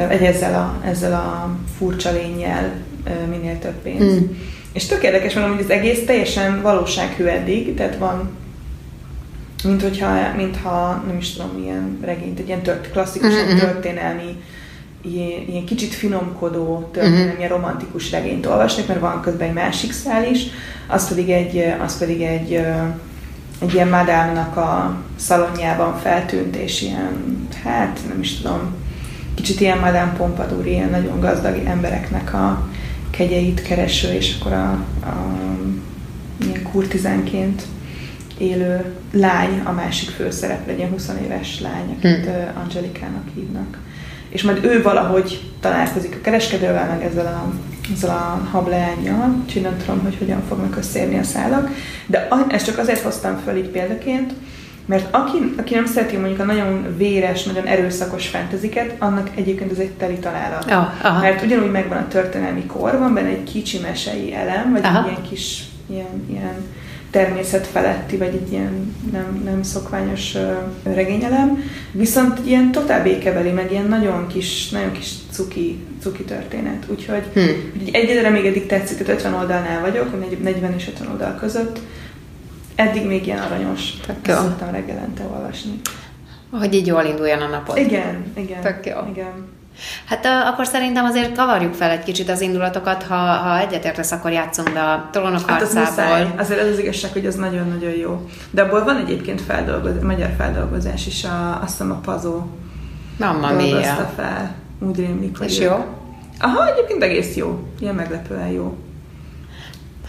egy 0.08 0.22
ezzel 0.22 0.54
a, 0.54 0.86
ezzel 0.86 1.12
a 1.12 1.56
furcsa 1.78 2.12
lényel 2.12 2.72
ö, 3.04 3.26
minél 3.30 3.58
több 3.58 3.74
pénzt. 3.82 4.20
Mm. 4.20 4.24
És 4.72 4.86
tök 4.86 5.02
érdekes 5.02 5.34
mondom, 5.34 5.54
hogy 5.54 5.64
az 5.64 5.70
egész 5.70 6.04
teljesen 6.06 6.62
valósághű 6.62 7.24
eddig, 7.24 7.74
tehát 7.74 7.96
van 7.96 8.30
mint 9.64 9.82
hogyha, 9.82 10.32
mintha, 10.36 11.02
nem 11.06 11.16
is 11.16 11.32
tudom, 11.32 11.50
milyen 11.58 11.98
regényt, 12.02 12.38
egy 12.38 12.46
ilyen 12.46 12.62
tört, 12.62 12.90
klasszikus 12.90 13.28
Mhm, 13.28 13.38
mm-hmm. 13.38 13.56
mhm. 13.56 13.58
történelmi, 13.58 14.42
ilyen, 15.02 15.48
ilyen 15.48 15.64
kicsit 15.64 15.94
finomkodó, 15.94 16.88
történelmi, 16.92 17.24
Mhm. 17.30 17.38
ilyen 17.38 17.50
romantikus 17.50 18.10
regényt 18.10 18.46
olvasnék, 18.46 18.86
mert 18.86 19.00
van 19.00 19.20
közben 19.20 19.48
egy 19.48 19.54
másik 19.54 19.92
szál 19.92 20.24
is, 20.30 20.46
az 20.86 21.08
pedig 21.08 21.30
egy, 21.30 21.74
az 21.84 21.98
pedig 21.98 22.22
egy, 22.22 22.52
egy 23.60 23.74
ilyen 23.74 23.88
madámnak 23.88 24.56
a 24.56 24.96
szalonjában 25.16 25.98
feltűnt, 25.98 26.56
és 26.56 26.82
ilyen, 26.82 27.48
hát 27.64 27.98
nem 28.08 28.20
is 28.20 28.36
tudom, 28.36 28.74
kicsit 29.34 29.60
ilyen 29.60 29.78
Madame 29.78 30.12
Pompadour, 30.16 30.66
ilyen 30.66 30.90
nagyon 30.90 31.20
gazdag 31.20 31.62
embereknek 31.66 32.34
a 32.34 32.68
kegyeit 33.10 33.62
kereső, 33.62 34.12
és 34.12 34.36
akkor 34.40 34.52
a, 34.52 34.70
a 35.02 35.26
ilyen 36.44 36.62
kurtizánként 36.72 37.62
élő 38.38 38.94
lány, 39.12 39.60
a 39.64 39.72
másik 39.72 40.08
főszereplő, 40.08 40.72
egy 40.72 40.78
ilyen 40.78 40.90
20 40.90 41.10
éves 41.24 41.60
lány, 41.60 41.96
akit 41.98 42.24
Hm. 42.24 42.30
hmm. 42.30 42.62
Angelikának 42.62 43.24
hívnak. 43.34 43.78
És 44.28 44.42
majd 44.42 44.64
ő 44.64 44.82
valahogy 44.82 45.50
találkozik 45.60 46.14
a 46.14 46.20
kereskedővel, 46.20 46.88
meg 46.88 47.04
ezzel 47.04 47.26
a, 47.26 47.52
ezzel 47.92 48.10
a 48.10 48.48
hableányjal, 48.50 49.34
úgyhogy 49.44 49.62
nem 49.62 49.76
tudom, 49.78 50.02
hogy 50.02 50.16
hogyan 50.18 50.42
fognak 50.48 50.76
összeérni 50.76 51.18
a 51.18 51.22
szálak. 51.22 51.70
De 52.06 52.28
ezt 52.48 52.66
csak 52.66 52.78
azért 52.78 53.00
hoztam 53.02 53.40
föl 53.44 53.56
így 53.56 53.68
példaként, 53.68 54.32
mert 54.86 55.14
aki, 55.14 55.54
aki 55.56 55.74
nem 55.74 55.86
szereti 55.86 56.16
mondjuk 56.16 56.40
a 56.40 56.44
nagyon 56.44 56.94
véres, 56.96 57.44
nagyon 57.44 57.66
erőszakos 57.66 58.28
fantaziket, 58.28 58.94
annak 58.98 59.30
egyébként 59.34 59.70
ez 59.70 59.78
egy 59.78 59.90
teli 59.90 60.18
találat. 60.18 60.70
Aha. 60.70 61.20
Mert 61.20 61.42
ugyanúgy 61.42 61.70
megvan 61.70 61.98
a 61.98 62.08
történelmi 62.08 62.66
kor, 62.66 62.98
van 62.98 63.14
benne 63.14 63.28
egy 63.28 63.44
kicsi 63.52 63.78
mesei 63.78 64.34
elem, 64.34 64.72
vagy 64.72 64.84
Aha. 64.84 64.98
egy 64.98 65.10
ilyen 65.10 65.22
kis 65.22 65.62
ilyen, 65.86 66.24
ilyen 66.30 66.54
természet 67.12 67.66
feletti, 67.66 68.16
vagy 68.16 68.34
egy 68.34 68.52
ilyen 68.52 68.94
nem, 69.12 69.42
nem 69.44 69.62
szokványos 69.62 70.36
regényelem, 70.82 71.62
viszont 71.92 72.38
egy 72.38 72.46
ilyen 72.46 72.72
totál 72.72 73.02
békebeli, 73.02 73.50
meg 73.50 73.70
ilyen 73.70 73.86
nagyon 73.88 74.26
kis, 74.26 74.68
nagyon 74.68 74.92
kis 74.92 75.12
cuki, 75.30 75.78
cuki 76.00 76.22
történet. 76.22 76.84
Úgyhogy 76.88 77.22
Hm. 77.32 77.40
Úgyhogy 77.40 77.90
egyelőre 77.94 78.30
még 78.30 78.46
eddig 78.46 78.66
tetszik, 78.66 78.98
tehát 78.98 79.12
50 79.12 79.34
oldalnál 79.34 79.80
vagyok, 79.80 80.20
negy- 80.20 80.42
40 80.42 80.74
és 80.74 80.88
50 80.88 81.08
oldal 81.08 81.34
között. 81.34 81.78
Eddig 82.74 83.06
még 83.06 83.26
ilyen 83.26 83.38
aranyos. 83.38 83.92
Jó. 84.26 84.34
szoktam 84.34 84.70
reggelente 84.70 85.22
olvasni. 85.24 85.80
Hogy 86.50 86.74
így 86.74 86.86
jól 86.86 87.04
induljon 87.04 87.40
a 87.40 87.48
napod. 87.48 87.76
Igen, 87.76 88.24
igen. 88.36 88.60
Tök 88.60 88.86
jó. 88.86 88.96
Igen. 89.10 89.32
Hát 90.04 90.26
akkor 90.52 90.66
szerintem 90.66 91.04
azért 91.04 91.36
kavarjuk 91.36 91.74
fel 91.74 91.90
egy 91.90 92.02
kicsit 92.02 92.28
az 92.30 92.40
indulatokat, 92.40 93.02
ha, 93.02 93.14
ha 93.16 93.58
egyetértesz, 93.58 94.12
akkor 94.12 94.30
játszunk 94.30 94.72
be 94.72 94.80
a 94.82 95.08
trónok 95.12 95.50
Hát 95.50 95.62
az 95.62 95.74
muszáj. 95.74 96.26
Azért 96.36 96.60
az 96.60 96.66
az 96.68 96.78
igazság, 96.78 97.12
hogy 97.12 97.26
az 97.26 97.34
nagyon-nagyon 97.34 97.90
jó. 97.92 98.26
De 98.50 98.62
abból 98.62 98.84
van 98.84 98.96
egyébként 98.96 99.40
feldolgoz, 99.40 100.02
magyar 100.02 100.30
feldolgozás 100.38 101.06
is, 101.06 101.24
a, 101.24 101.58
azt 101.62 101.70
hiszem 101.70 101.90
a 101.90 101.94
Pazó 101.94 102.42
Mamma 103.18 103.52
dolgozta 103.52 104.10
fel. 104.16 104.54
Úgy 104.80 104.96
rémlik, 104.96 105.38
hogy 105.38 105.46
És 105.50 105.60
ők- 105.60 105.64
jó? 105.70 105.84
Aha, 106.40 106.66
egyébként 106.72 107.02
egész 107.02 107.36
jó. 107.36 107.66
Ilyen 107.80 107.94
meglepően 107.94 108.48
jó. 108.48 108.76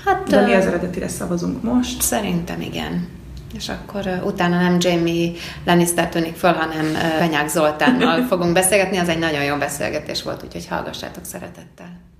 Hát 0.05 0.27
De 0.29 0.41
mi 0.41 0.53
az 0.53 0.65
eredetire 0.65 1.07
szavazunk 1.07 1.63
most? 1.63 2.01
Szerintem 2.01 2.61
igen. 2.61 3.07
És 3.57 3.69
akkor 3.69 4.21
utána 4.25 4.61
nem 4.61 4.77
Jamie 4.79 5.31
Lannister 5.65 6.09
tűnik 6.09 6.35
föl, 6.35 6.53
hanem 6.53 6.93
Benyák 7.19 7.47
Zoltánnal 7.47 8.23
fogunk 8.23 8.53
beszélgetni. 8.53 8.97
Az 8.97 9.09
egy 9.09 9.19
nagyon 9.19 9.43
jó 9.43 9.55
beszélgetés 9.55 10.23
volt, 10.23 10.43
úgyhogy 10.43 10.67
hallgassátok 10.67 11.25
szeretettel. 11.25 12.12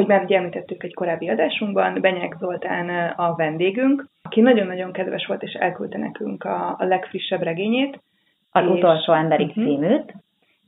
Ahogy 0.00 0.12
már 0.12 0.24
ugye 0.24 0.36
említettük 0.36 0.82
egy 0.82 0.94
korábbi 0.94 1.28
adásunkban, 1.28 2.00
Benyek 2.00 2.36
Zoltán 2.38 3.12
a 3.16 3.34
vendégünk, 3.36 4.06
aki 4.22 4.40
nagyon-nagyon 4.40 4.92
kedves 4.92 5.26
volt, 5.26 5.42
és 5.42 5.52
elküldte 5.52 5.98
nekünk 5.98 6.44
a, 6.44 6.76
a 6.78 6.84
legfrissebb 6.84 7.42
regényét. 7.42 8.00
Az 8.50 8.64
és, 8.64 8.70
utolsó 8.70 9.12
emberig 9.12 9.48
uh-huh. 9.48 9.64
címűt. 9.64 10.14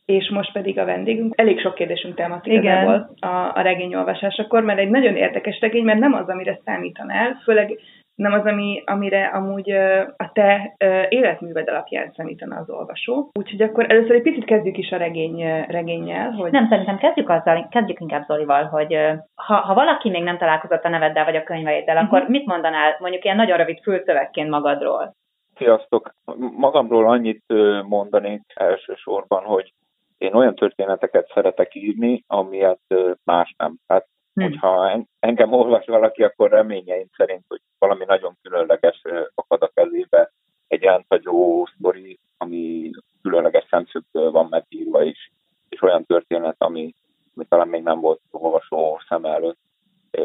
És 0.05 0.31
most 0.31 0.53
pedig 0.53 0.79
a 0.79 0.85
vendégünk. 0.85 1.35
Elég 1.37 1.61
sok 1.61 1.75
kérdésünk 1.75 2.15
támadt 2.15 2.47
igazából 2.47 3.11
a, 3.21 3.27
a 3.55 3.61
regényolvasásakor, 3.61 4.63
mert 4.63 4.79
egy 4.79 4.91
nagyon 4.91 5.17
érdekes 5.17 5.61
regény, 5.61 5.85
mert 5.85 5.99
nem 5.99 6.13
az, 6.13 6.29
amire 6.29 6.61
számítanál, 6.65 7.41
főleg 7.45 7.79
nem 8.15 8.33
az, 8.33 8.45
ami, 8.45 8.83
amire 8.87 9.27
amúgy 9.27 9.71
a 10.17 10.31
te 10.33 10.77
életműved 11.09 11.69
alapján 11.69 12.13
számítana 12.17 12.57
az 12.57 12.71
olvasó. 12.71 13.31
Úgyhogy 13.33 13.63
akkor 13.63 13.91
először 13.91 14.15
egy 14.15 14.23
picit 14.23 14.45
kezdjük 14.45 14.77
is 14.77 14.91
a 14.91 14.97
regény, 14.97 15.65
regényel. 15.69 16.31
Hogy... 16.31 16.51
Nem, 16.51 16.69
szerintem 16.69 16.99
kezdjük 16.99 17.29
azzal, 17.29 17.69
kezdjük 17.71 18.01
inkább 18.01 18.25
Zolival, 18.27 18.65
hogy 18.65 18.99
ha, 19.35 19.55
ha 19.55 19.75
valaki 19.75 20.11
még 20.11 20.23
nem 20.23 20.39
találkozott 20.39 20.85
a 20.85 20.89
neveddel 20.89 21.25
vagy 21.25 21.37
a 21.37 21.43
könyveiddel, 21.43 21.97
uh-huh. 21.97 22.13
akkor 22.13 22.29
mit 22.29 22.47
mondanál 22.47 22.97
mondjuk 22.99 23.25
ilyen 23.25 23.37
nagyon 23.37 23.57
rövid 23.57 23.83
fülszövegként 23.83 24.51
magadról? 24.51 25.15
Sziasztok! 25.57 26.15
Magamról 26.57 27.09
annyit 27.09 27.45
mondanék 27.89 28.43
elsősorban, 28.55 29.45
hogy 29.45 29.73
én 30.19 30.35
olyan 30.35 30.55
történeteket 30.55 31.31
szeretek 31.35 31.75
írni, 31.75 32.25
amilyet 32.27 32.81
más 33.25 33.55
nem. 33.59 33.77
Tehát 33.87 34.07
Hmm. 34.35 34.45
Hogyha 34.45 35.05
engem 35.21 35.53
olvas 35.53 35.87
valaki, 35.87 36.23
akkor 36.23 36.51
reményeim 36.51 37.09
szerint, 37.17 37.45
hogy 37.49 37.61
valami 37.79 38.05
nagyon 38.05 38.37
különleges 38.43 39.03
akad 39.35 39.63
a 39.63 39.71
kezébe, 39.75 40.33
egy 40.69 40.83
rendhagyó 40.83 41.67
sztori, 41.77 42.19
ami 42.37 42.91
különleges 43.23 43.67
szemszögből 43.71 44.31
van 44.31 44.47
megírva 44.51 45.03
is, 45.03 45.33
és 45.69 45.83
olyan 45.83 46.05
történet, 46.05 46.57
ami, 46.59 46.95
ami 47.35 47.45
talán 47.49 47.69
még 47.69 47.83
nem 47.83 48.01
volt 48.01 48.21
olvasó 48.31 49.01
szem 49.09 49.25
előtt. 49.25 49.59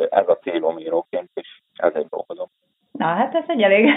Ez 0.09 0.27
a 0.27 0.37
célom 0.37 0.77
íróként, 0.77 1.29
és 1.33 1.61
ezért 1.73 2.09
dolgozom. 2.09 2.47
Na, 2.91 3.05
hát 3.05 3.35
ez 3.35 3.43
egy 3.47 3.61
elég 3.61 3.89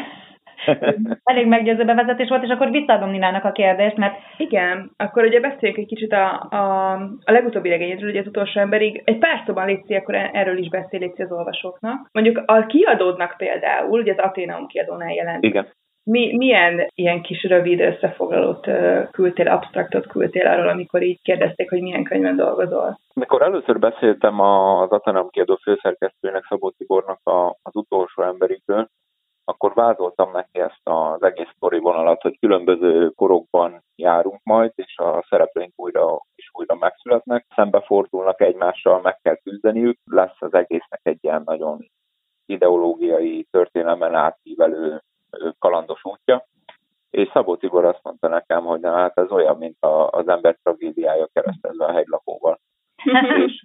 Elég 1.33 1.47
meggyőző 1.47 1.85
bevezetés 1.85 2.29
volt, 2.29 2.43
és 2.43 2.51
akkor 2.51 2.71
visszaadom 2.71 3.11
Ninának 3.11 3.45
a 3.45 3.53
kérdést, 3.53 3.97
mert... 3.97 4.15
Igen, 4.37 4.91
akkor 4.97 5.25
ugye 5.25 5.41
beszéljünk 5.41 5.81
egy 5.81 5.87
kicsit 5.87 6.13
a, 6.13 6.47
a, 6.51 6.93
a 7.25 7.33
legutóbbi 7.33 7.69
regényedről, 7.69 8.11
ugye 8.11 8.21
az 8.21 8.27
utolsó 8.27 8.61
emberig. 8.61 9.03
Egy 9.05 9.19
pár 9.19 9.43
szóban 9.47 9.67
létszi, 9.67 9.95
akkor 9.95 10.15
erről 10.15 10.59
is 10.59 10.69
beszél 10.69 11.13
az 11.17 11.33
olvasóknak. 11.33 12.09
Mondjuk 12.13 12.43
a 12.47 12.67
kiadódnak 12.67 13.35
például, 13.37 14.01
ugye 14.01 14.13
az 14.13 14.19
Atenaum 14.19 14.67
kiadónál 14.67 15.13
jelent. 15.13 15.45
Igen. 15.45 15.67
Mi, 16.05 16.37
milyen 16.37 16.87
ilyen 16.95 17.23
kis 17.23 17.43
rövid 17.43 17.81
összefoglalót 17.81 18.69
küldtél, 19.11 19.49
abstraktot 19.49 20.07
küldtél 20.07 20.47
arról, 20.47 20.69
amikor 20.69 21.03
így 21.03 21.23
kérdezték, 21.23 21.71
hogy 21.71 21.81
milyen 21.81 22.05
könyvben 22.05 22.37
dolgozol? 22.37 22.99
Mikor 23.15 23.43
először 23.43 23.79
beszéltem 23.79 24.41
az 24.41 24.91
Atenaum 24.91 25.29
kiadó 25.29 25.59
főszerkesztőnek, 25.63 26.45
Szabó 26.49 26.71
Tibornak 26.71 27.21
a, 27.23 27.47
az 27.63 27.77
utolsó 27.77 28.23
emberikről, 28.23 28.89
akkor 29.45 29.75
vázoltam 29.75 30.31
neki 30.31 30.61
ezt 30.61 30.81
az 30.83 31.23
egész 31.23 31.49
sztori 31.57 31.79
vonalat, 31.79 32.23
hogy 32.23 32.39
különböző 32.39 33.09
korokban 33.09 33.83
járunk 33.97 34.41
majd, 34.43 34.73
és 34.75 34.99
a 34.99 35.27
szereplőink 35.29 35.73
újra 35.77 36.21
és 36.35 36.51
újra 36.53 36.75
megszületnek, 36.75 37.47
szembefordulnak 37.55 38.41
egymással, 38.41 39.01
meg 39.01 39.19
kell 39.23 39.37
küzdeniük, 39.37 39.99
lesz 40.05 40.37
az 40.39 40.55
egésznek 40.55 41.01
egy 41.03 41.19
ilyen 41.21 41.43
nagyon 41.45 41.91
ideológiai 42.47 43.47
történelmen 43.51 44.15
átívelő 44.15 45.03
kalandos 45.59 46.05
útja. 46.05 46.47
És 47.11 47.29
Szabó 47.33 47.57
Tibor 47.57 47.85
azt 47.85 48.03
mondta 48.03 48.29
nekem, 48.29 48.65
hogy 48.65 48.81
na, 48.81 48.93
hát 48.93 49.19
ez 49.19 49.31
olyan, 49.31 49.57
mint 49.57 49.83
a, 49.83 50.09
az 50.09 50.29
ember 50.29 50.57
tragédiája 50.63 51.29
keresztezve 51.33 51.85
a 51.85 51.93
hegylakóval. 51.93 52.61
és, 53.47 53.65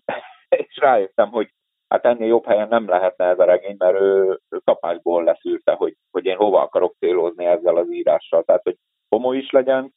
és 0.50 0.78
rájöttem, 0.78 1.30
hogy 1.30 1.50
hát 1.96 2.06
ennél 2.06 2.28
jobb 2.28 2.46
helyen 2.46 2.68
nem 2.68 2.88
lehetne 2.88 3.26
ez 3.26 3.40
a 3.40 3.46
regény, 3.46 3.76
mert 3.78 4.00
ő, 4.00 4.40
ő 4.50 4.62
kapásból 4.64 5.24
leszűrte, 5.24 5.72
hogy, 5.72 5.94
hogy 6.12 6.26
én 6.26 6.36
hova 6.36 6.62
akarok 6.62 6.96
célozni 7.00 7.46
ezzel 7.46 7.76
az 7.76 7.92
írással. 7.92 8.44
Tehát, 8.44 8.64
hogy 8.64 8.76
komoly 9.10 9.38
is 9.38 9.52
legyen, 9.52 9.94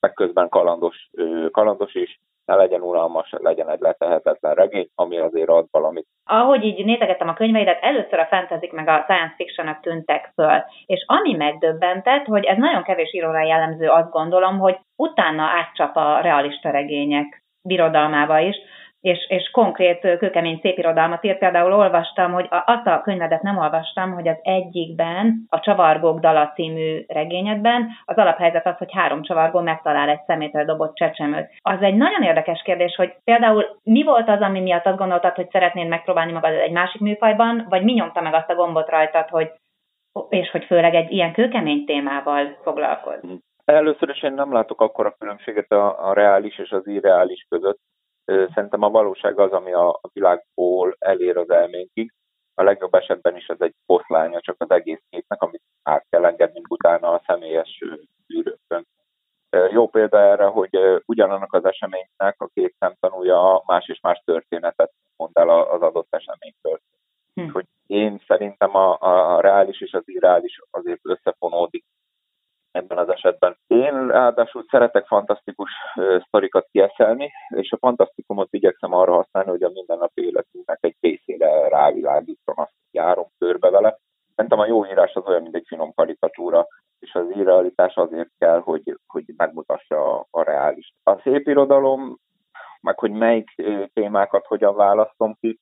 meg 0.00 0.12
közben 0.12 0.48
kalandos, 0.48 1.10
kalandos 1.50 1.94
is, 1.94 2.20
ne 2.44 2.54
legyen 2.54 2.80
unalmas, 2.80 3.32
legyen 3.38 3.70
egy 3.70 3.80
letehetetlen 3.80 4.54
regény, 4.54 4.88
ami 4.94 5.18
azért 5.18 5.48
ad 5.48 5.66
valamit. 5.70 6.06
Ahogy 6.24 6.64
így 6.64 6.84
nézegettem 6.84 7.28
a 7.28 7.34
könyveidet, 7.34 7.82
először 7.82 8.18
a 8.18 8.26
fantasy 8.26 8.70
meg 8.72 8.88
a 8.88 9.02
science 9.02 9.34
fiction 9.36 9.78
tűntek 9.80 10.30
föl, 10.34 10.64
és 10.86 11.04
ami 11.06 11.34
megdöbbentett, 11.34 12.24
hogy 12.24 12.44
ez 12.44 12.56
nagyon 12.56 12.82
kevés 12.82 13.12
íróra 13.12 13.42
jellemző, 13.42 13.88
azt 13.88 14.10
gondolom, 14.10 14.58
hogy 14.58 14.78
utána 14.96 15.42
átcsap 15.42 15.96
a 15.96 16.20
realista 16.20 16.70
regények 16.70 17.42
birodalmába 17.62 18.38
is, 18.38 18.56
és, 19.02 19.26
és 19.28 19.50
konkrét 19.50 20.00
kőkemény 20.00 20.58
szépirodalmat 20.62 21.24
írt. 21.24 21.38
Például 21.38 21.72
olvastam, 21.72 22.32
hogy 22.32 22.46
azt 22.50 22.86
a 22.86 23.00
könyvedet 23.00 23.42
nem 23.42 23.58
olvastam, 23.58 24.12
hogy 24.12 24.28
az 24.28 24.36
egyikben, 24.42 25.46
a 25.48 25.60
Csavargók 25.60 26.20
dala 26.20 26.52
című 26.54 27.04
regényedben 27.08 27.88
az 28.04 28.16
alaphelyzet 28.16 28.66
az, 28.66 28.76
hogy 28.76 28.92
három 28.92 29.22
csavargó 29.22 29.60
megtalál 29.60 30.08
egy 30.08 30.22
szemétre 30.26 30.64
dobott 30.64 30.94
csecsemőt. 30.94 31.50
Az 31.62 31.80
egy 31.80 31.94
nagyon 31.94 32.22
érdekes 32.22 32.62
kérdés, 32.62 32.94
hogy 32.94 33.14
például 33.24 33.66
mi 33.82 34.02
volt 34.02 34.28
az, 34.28 34.40
ami 34.40 34.60
miatt 34.60 34.86
azt 34.86 34.98
gondoltad, 34.98 35.34
hogy 35.34 35.50
szeretnéd 35.50 35.88
megpróbálni 35.88 36.32
magad 36.32 36.52
egy 36.52 36.72
másik 36.72 37.00
műfajban, 37.00 37.66
vagy 37.68 37.82
mi 37.82 37.92
nyomta 37.92 38.20
meg 38.20 38.34
azt 38.34 38.50
a 38.50 38.54
gombot 38.54 38.88
rajtad, 38.88 39.28
hogy 39.28 39.50
és 40.28 40.50
hogy 40.50 40.64
főleg 40.64 40.94
egy 40.94 41.12
ilyen 41.12 41.32
kőkemény 41.32 41.84
témával 41.84 42.58
foglalkoz? 42.62 43.20
Először 43.64 44.08
is 44.08 44.22
én 44.22 44.32
nem 44.32 44.52
látok 44.52 44.80
akkor 44.80 45.06
a 45.06 45.14
különbséget 45.18 45.72
a, 45.72 46.08
a 46.08 46.12
reális 46.12 46.58
és 46.58 46.70
az 46.70 46.86
irreális 46.86 47.46
között. 47.48 47.78
Szerintem 48.24 48.82
a 48.82 48.90
valóság 48.90 49.38
az, 49.38 49.52
ami 49.52 49.72
a, 49.72 50.00
világból 50.12 50.96
elér 50.98 51.36
az 51.36 51.50
elménkig. 51.50 52.12
A 52.54 52.62
legjobb 52.62 52.94
esetben 52.94 53.36
is 53.36 53.46
ez 53.46 53.60
egy 53.60 53.74
poszlánya 53.86 54.40
csak 54.40 54.56
az 54.58 54.70
egész 54.70 55.02
képnek, 55.10 55.42
amit 55.42 55.62
át 55.82 56.06
kell 56.10 56.24
engedni 56.24 56.62
utána 56.68 57.08
a 57.08 57.22
személyes 57.26 57.82
űrökön. 58.34 58.86
Jó 59.70 59.88
példa 59.88 60.18
erre, 60.18 60.44
hogy 60.44 60.78
ugyanannak 61.06 61.52
az 61.52 61.64
eseménynek 61.64 62.34
a 62.40 62.50
két 62.54 62.74
szemtanúja 62.78 63.62
más 63.66 63.88
és 63.88 64.00
más 64.00 64.22
történetet 64.24 64.92
mond 65.16 65.36
el 65.36 65.48
az 65.48 65.80
adott 65.80 66.14
eseménytől. 66.14 66.80
Hm. 67.34 67.48
Hogy 67.48 67.66
én 67.86 68.22
szerintem 68.26 68.76
a, 68.76 68.96
a 69.00 69.40
reális 69.40 69.80
és 69.80 69.92
az 69.92 70.02
irreális 70.04 70.60
azért 70.70 71.00
összefonódik 71.02 71.84
ebben 72.72 72.98
az 72.98 73.08
esetben. 73.08 73.56
Én 73.66 74.06
ráadásul 74.06 74.64
szeretek 74.70 75.06
fantasztikus 75.06 75.70
sztorikat 76.26 76.68
kieszelni, 76.70 77.30
és 77.48 77.72
a 77.72 77.76
fantasztikumot 77.76 78.48
igyekszem 78.50 78.92
arra 78.92 79.14
használni, 79.14 79.50
hogy 79.50 79.62
a 79.62 79.70
mindennapi 79.74 80.24
életünknek 80.24 80.78
egy 80.80 80.96
részére 81.00 81.68
rávilágítson, 81.68 82.54
azt 82.58 82.74
járom 82.90 83.26
körbe 83.38 83.70
vele. 83.70 83.98
Szerintem 84.34 84.58
a 84.58 84.66
jó 84.66 84.86
írás 84.86 85.14
az 85.14 85.26
olyan, 85.26 85.42
mint 85.42 85.54
egy 85.54 85.66
finom 85.66 85.94
karikatúra, 85.94 86.66
és 86.98 87.14
az 87.14 87.30
irrealitás 87.30 87.94
azért 87.94 88.30
kell, 88.38 88.60
hogy, 88.60 88.98
hogy 89.06 89.24
megmutassa 89.36 90.14
a, 90.14 90.26
a 90.30 90.42
reális. 90.42 90.92
A 91.02 91.20
szép 91.20 91.48
irodalom, 91.48 92.18
meg 92.80 92.98
hogy 92.98 93.10
melyik 93.10 93.50
témákat 93.92 94.46
hogyan 94.46 94.74
választom 94.74 95.36
ki, 95.40 95.58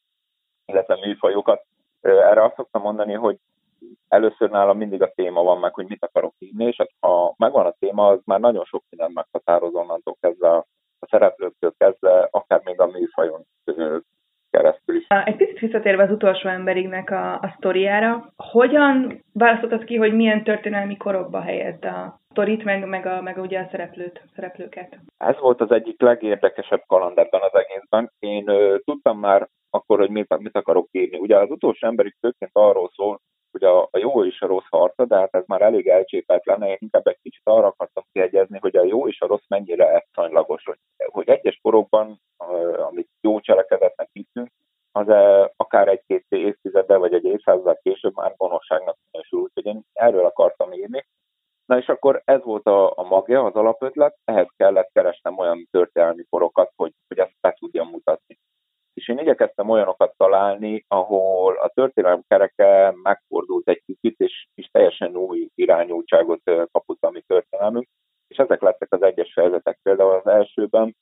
illetve 0.65 0.97
műfajokat, 0.97 1.63
erre 2.01 2.45
azt 2.45 2.55
szoktam 2.55 2.83
mondani, 2.83 3.13
hogy 3.13 3.39
először 4.11 4.51
nálam 4.51 4.77
mindig 4.77 5.03
a 5.03 5.13
téma 5.15 5.43
van 5.43 5.59
meg, 5.59 5.75
hogy 5.75 5.89
mit 5.89 6.05
akarok 6.05 6.35
írni, 6.39 6.65
és 6.65 6.77
hát 6.77 6.91
ha 7.01 7.35
megvan 7.37 7.67
a 7.67 7.75
téma, 7.79 8.07
az 8.07 8.21
már 8.25 8.41
nagyon 8.41 8.65
sok 8.65 8.83
minden 8.91 9.11
meghatároz 9.15 9.75
onnantól 9.75 10.17
kezdve 10.21 10.49
a, 10.49 10.67
a 10.99 11.07
szereplőktől 11.11 11.75
kezdve, 11.79 12.29
akár 12.31 12.61
még 12.65 12.81
a 12.81 12.87
műfajon 12.87 13.45
keresztül 14.51 14.97
is. 14.97 15.07
Egy 15.25 15.37
picit 15.37 15.59
visszatérve 15.59 16.03
az 16.03 16.11
utolsó 16.11 16.49
emberignek 16.49 17.11
a, 17.11 17.33
a 17.33 17.55
sztoriára, 17.57 18.33
hogyan 18.37 19.25
választottad 19.33 19.85
ki, 19.85 19.97
hogy 19.97 20.15
milyen 20.15 20.45
történelmi 20.45 20.97
korokba 20.97 21.41
helyezd 21.41 21.85
a 21.85 22.21
sztorit, 22.31 22.65
meg, 22.65 22.87
meg, 22.87 23.07
a, 23.07 23.23
meg 23.23 23.39
ugye 23.39 23.59
a 23.61 23.69
szereplőt, 23.71 24.23
szereplőket? 24.35 24.99
Ez 25.19 25.39
volt 25.39 25.61
az 25.61 25.71
egyik 25.71 26.01
legérdekesebb 26.01 26.83
kaland 26.87 27.19
ebben 27.19 27.41
az 27.41 27.55
egészben. 27.55 28.13
Én 28.19 28.49
ö, 28.49 28.77
tudtam 28.85 29.19
már 29.19 29.49
akkor, 29.71 29.99
hogy 29.99 30.11
mit, 30.11 30.39
mit 30.39 30.57
akarok 30.57 30.89
írni. 30.91 31.19
Ugye 31.19 31.37
az 31.37 31.51
utolsó 31.51 31.87
emberig 31.87 32.17
főként 32.21 32.51
arról 32.53 32.91
szól, 32.95 33.21
hogy 33.61 33.69
a, 33.69 33.89
a 33.91 33.99
jó 33.99 34.25
és 34.25 34.41
a 34.41 34.47
rossz 34.47 34.69
harca, 34.69 35.05
de 35.05 35.17
hát 35.17 35.35
ez 35.35 35.45
már 35.47 35.63
elég 35.63 35.89
elcsépelt 35.89 36.47
lenne, 36.47 36.69
én 36.69 36.77
inkább 36.79 37.07
egy 37.07 37.19
kicsit 37.23 37.43
arra 37.45 37.67
akartam 37.67 38.05
kiegyezni, 38.13 38.59
hogy 38.59 38.77
a 38.77 38.85
jó 38.85 39.09
és 39.09 39.21
a 39.21 39.27
rossz 39.27 39.49
mennyire 39.49 39.95
egyszanylagos, 39.95 40.65
hogy, 40.65 40.79
hogy 41.07 41.29
egyes 41.29 41.59
korokban, 41.63 42.21
amit 42.89 43.09
jó 43.21 43.41
cselekedetnek 43.41 44.09
hiszünk, 44.13 44.51
az 44.93 45.09
akár 45.57 45.89
egy-két 45.89 46.25
évtizeddel 46.29 46.99
vagy 46.99 47.15
egy 47.15 47.25
évszázaddal 47.25 47.79
később 47.83 48.15
már 48.15 48.35
gonoszságnak 48.37 48.97
minősül, 49.11 49.41
úgyhogy 49.41 49.67
én 49.67 49.83
erről 49.93 50.25
akartam 50.25 50.73
írni. 50.73 51.07
Na 51.67 51.79
és 51.79 51.89
akkor 51.89 52.23
ez 52.25 52.43
volt 52.43 52.67
a, 52.67 52.99
a 52.99 53.03
magja, 53.03 53.45
az 53.45 53.55
alapötlet, 53.55 54.17
ehhez 54.25 54.49
kellett 54.57 54.91
keresnem 54.93 55.39
olyan 55.39 55.69
történelmi 55.71 56.25
korokat, 56.31 56.73
hogy, 56.77 56.93
hogy 57.09 57.19
ezt 57.19 57.37
be 57.41 57.57
tudjam 57.59 57.89
mutatni. 57.89 58.39
És 58.95 59.09
én 59.09 59.19
igyekeztem 59.19 59.69
olyanokat 59.69 60.10
találni, 60.41 60.85
ahol 60.89 61.57
a 61.57 61.69
történelem 61.69 62.23
kereke 62.29 62.95
megfordult 63.03 63.69
egy 63.69 63.83
kicsit, 63.87 64.21
és, 64.21 64.47
és 64.55 64.69
teljesen 64.73 65.17
új 65.17 65.49
irányultságot 65.55 66.41
kapott 66.73 67.03
a 67.03 67.11
mi 67.11 67.21
történelmünk, 67.27 67.87
és 68.29 68.37
ezek 68.37 68.61
lettek 68.61 68.93
az 68.93 69.03
egyes 69.03 69.33
fejezetek. 69.33 69.79
Például 69.83 70.15
az 70.15 70.27
elsőben 70.27 70.97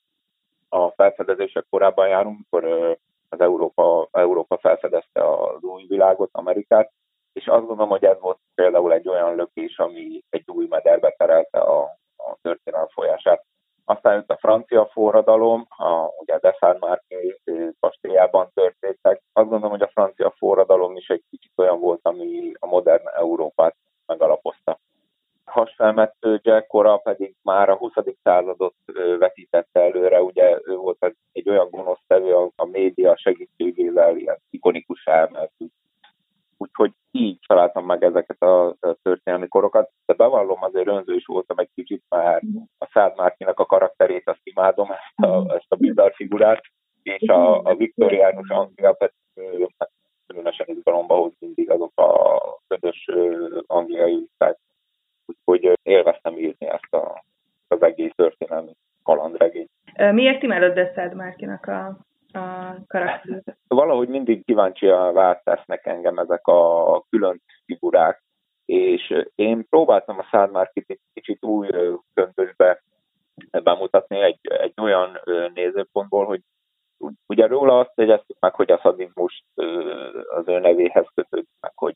a 0.68 0.88
felfedezések 0.88 1.66
korában 1.70 2.08
járunk, 2.08 2.34
amikor 2.34 2.96
az 3.28 3.40
Európa, 3.40 4.08
Európa 4.12 4.58
felfedezte 4.58 5.30
az 5.30 5.62
új 5.62 5.84
világot, 5.88 6.30
Amerikát, 6.32 6.92
és 7.32 7.46
azt 7.46 7.66
gondolom, 7.66 7.90
hogy 7.90 8.04
ez 8.04 8.20
volt 8.20 8.38
például 8.54 8.92
egy 8.92 9.08
olyan 9.08 9.36
lökés, 9.36 9.78
ami 9.78 10.22
egy 10.30 10.44
új 10.46 10.66
mederbe 10.68 11.14
terelte 11.18 11.58
a, 11.58 11.82
a 12.16 12.36
történelem 12.42 12.88
folyását. 12.88 13.44
Aztán 13.88 14.14
jött 14.14 14.30
a 14.30 14.36
francia 14.36 14.86
forradalom, 14.86 15.66
a, 15.68 16.08
ugye 16.18 16.34
a 16.34 16.38
Dessalmárki 16.38 17.40
kastélyában 17.80 18.50
történtek. 18.54 19.22
Azt 19.32 19.48
gondolom, 19.48 19.70
hogy 19.70 19.82
a 19.82 19.90
francia 19.92 20.34
forradalom 20.36 20.96
is 20.96 21.08
egy 21.08 21.22
kicsit 21.30 21.52
olyan 21.56 21.80
volt, 21.80 22.00
ami 22.02 22.52
a 22.58 22.66
modern 22.66 23.08
Európát 23.14 23.76
megalapozta. 24.06 24.78
Hasfelmető 25.44 26.40
Jack 26.42 27.02
pedig 27.02 27.34
már 27.42 27.68
a 27.68 27.76
20. 27.76 27.92
századot 28.22 28.74
vetítette 29.18 29.80
előre, 29.80 30.22
ugye 30.22 30.58
ő 30.64 30.76
volt 30.76 31.14
egy 31.32 31.48
olyan 31.48 31.70
gonosztevő 31.70 32.34
a, 32.34 32.50
a 32.56 32.64
média 32.64 33.16
segítségével, 33.16 34.16
ilyen 34.16 34.38
ikonikus 34.50 35.04
elmeltük 35.04 35.72
úgyhogy 36.58 36.92
így 37.10 37.38
találtam 37.46 37.84
meg 37.84 38.04
ezeket 38.04 38.42
a, 38.42 38.76
történelmi 39.02 39.48
korokat, 39.48 39.90
bevallom 40.18 40.62
azért 40.62 40.88
önző 40.88 41.14
is 41.14 41.26
voltam 41.26 41.58
egy 41.58 41.70
kicsit, 41.74 42.02
már 42.08 42.42
a 42.78 42.88
Szád 42.92 43.16
Márkinak 43.16 43.60
a 43.60 43.66
karakterét 43.66 44.28
azt 44.28 44.40
imádom, 44.42 44.90
ezt 44.90 45.30
a, 45.30 45.54
ezt 45.54 45.66
a 45.68 45.76
bizarr 45.76 46.12
figurát, 46.14 46.60
és 47.02 47.28
a, 47.28 47.62
a 47.62 47.74
viktoriánus 47.74 48.48
pedig 48.98 49.14
különösen 50.26 50.66
izgalomba 50.68 51.14
hoz 51.14 51.32
mindig 51.38 51.70
azok 51.70 51.92
a 51.94 52.40
közös 52.68 53.08
angliai 53.66 54.14
listák, 54.14 54.58
úgyhogy 55.24 55.78
élveztem 55.82 56.38
írni 56.38 56.66
ezt 56.66 56.94
a, 56.94 57.24
az 57.68 57.82
egész 57.82 58.12
történelmi 58.16 58.72
kalandregényt. 59.02 59.70
Miért 60.12 60.42
imádod 60.42 60.90
Szád 60.94 61.14
Márkinak 61.14 61.66
a 61.66 61.96
a 62.32 62.76
karakter. 62.86 63.42
Valahogy 63.68 64.08
mindig 64.08 64.44
kíváncsian 64.44 65.40
tesznek 65.44 65.86
engem 65.86 66.18
ezek 66.18 66.46
a 66.46 67.04
külön 67.10 67.42
figurák, 67.64 68.22
és 68.78 69.24
én 69.34 69.66
próbáltam 69.68 70.18
a 70.18 70.26
Szádmárkit 70.30 70.90
egy 70.90 71.00
kicsit 71.12 71.44
új 71.44 71.68
köntösbe 72.14 72.82
bemutatni 73.62 74.20
egy, 74.20 74.38
egy 74.42 74.74
olyan 74.80 75.20
nézőpontból, 75.54 76.24
hogy 76.24 76.40
ugye 77.26 77.46
róla 77.46 77.78
azt 77.78 77.92
jegyeztük 77.94 78.36
meg, 78.40 78.54
hogy 78.54 78.70
a 78.70 78.80
szadizmus 78.82 79.44
az 80.28 80.48
ő 80.48 80.58
nevéhez 80.58 81.06
kötődik 81.14 81.48
meg, 81.60 81.72
hogy 81.74 81.94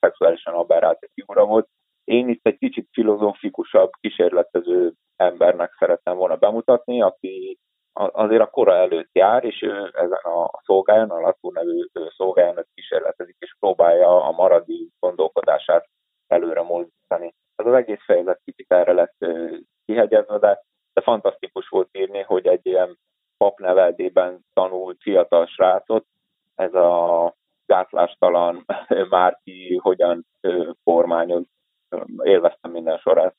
szexuálisan 0.00 0.54
aberrált 0.54 0.98
egy 1.00 1.10
figura 1.14 1.44
volt. 1.44 1.68
Én 2.04 2.28
itt 2.28 2.46
egy 2.46 2.58
kicsit 2.58 2.88
filozófikusabb, 2.92 3.90
kísérletező 4.00 4.92
embernek 5.16 5.74
szerettem 5.78 6.16
volna 6.16 6.36
bemutatni, 6.36 7.02
aki 7.02 7.58
azért 7.92 8.42
a 8.42 8.50
kora 8.50 8.74
előtt 8.74 9.10
jár, 9.12 9.44
és 9.44 9.62
ő 9.62 9.90
ezen 9.92 10.22
a 10.22 10.50
szolgályon, 10.64 11.10
a 11.10 11.20
Latú 11.20 11.50
nevű 11.50 11.86
szolgályon 12.16 12.64
kísérletezik, 12.74 13.36
és 13.38 13.56
próbálja 13.58 14.24
a 14.24 14.30
maradi 14.30 14.90
gondolkodását 14.98 15.88
előre 16.26 16.62
mozdítani. 16.62 17.34
Ez 17.54 17.66
az 17.66 17.72
egész 17.72 18.04
fejezet 18.04 18.40
kicsit 18.44 18.72
erre 18.72 18.92
lett 18.92 19.16
kihegyezve, 19.84 20.38
de, 20.38 20.62
de 20.92 21.00
fantasztikus 21.00 21.68
volt 21.68 21.88
írni, 21.92 22.20
hogy 22.20 22.46
egy 22.46 22.66
ilyen 22.66 22.98
papneveldében 23.44 24.38
tanult 24.52 24.96
fiatal 25.00 25.46
srácot, 25.46 26.04
ez 26.54 26.74
a 26.74 27.34
gátlástalan 27.66 28.64
Márki 29.10 29.78
hogyan 29.82 30.26
kormányoz, 30.84 31.44
élveztem 32.22 32.70
minden 32.70 32.98
sorát. 32.98 33.34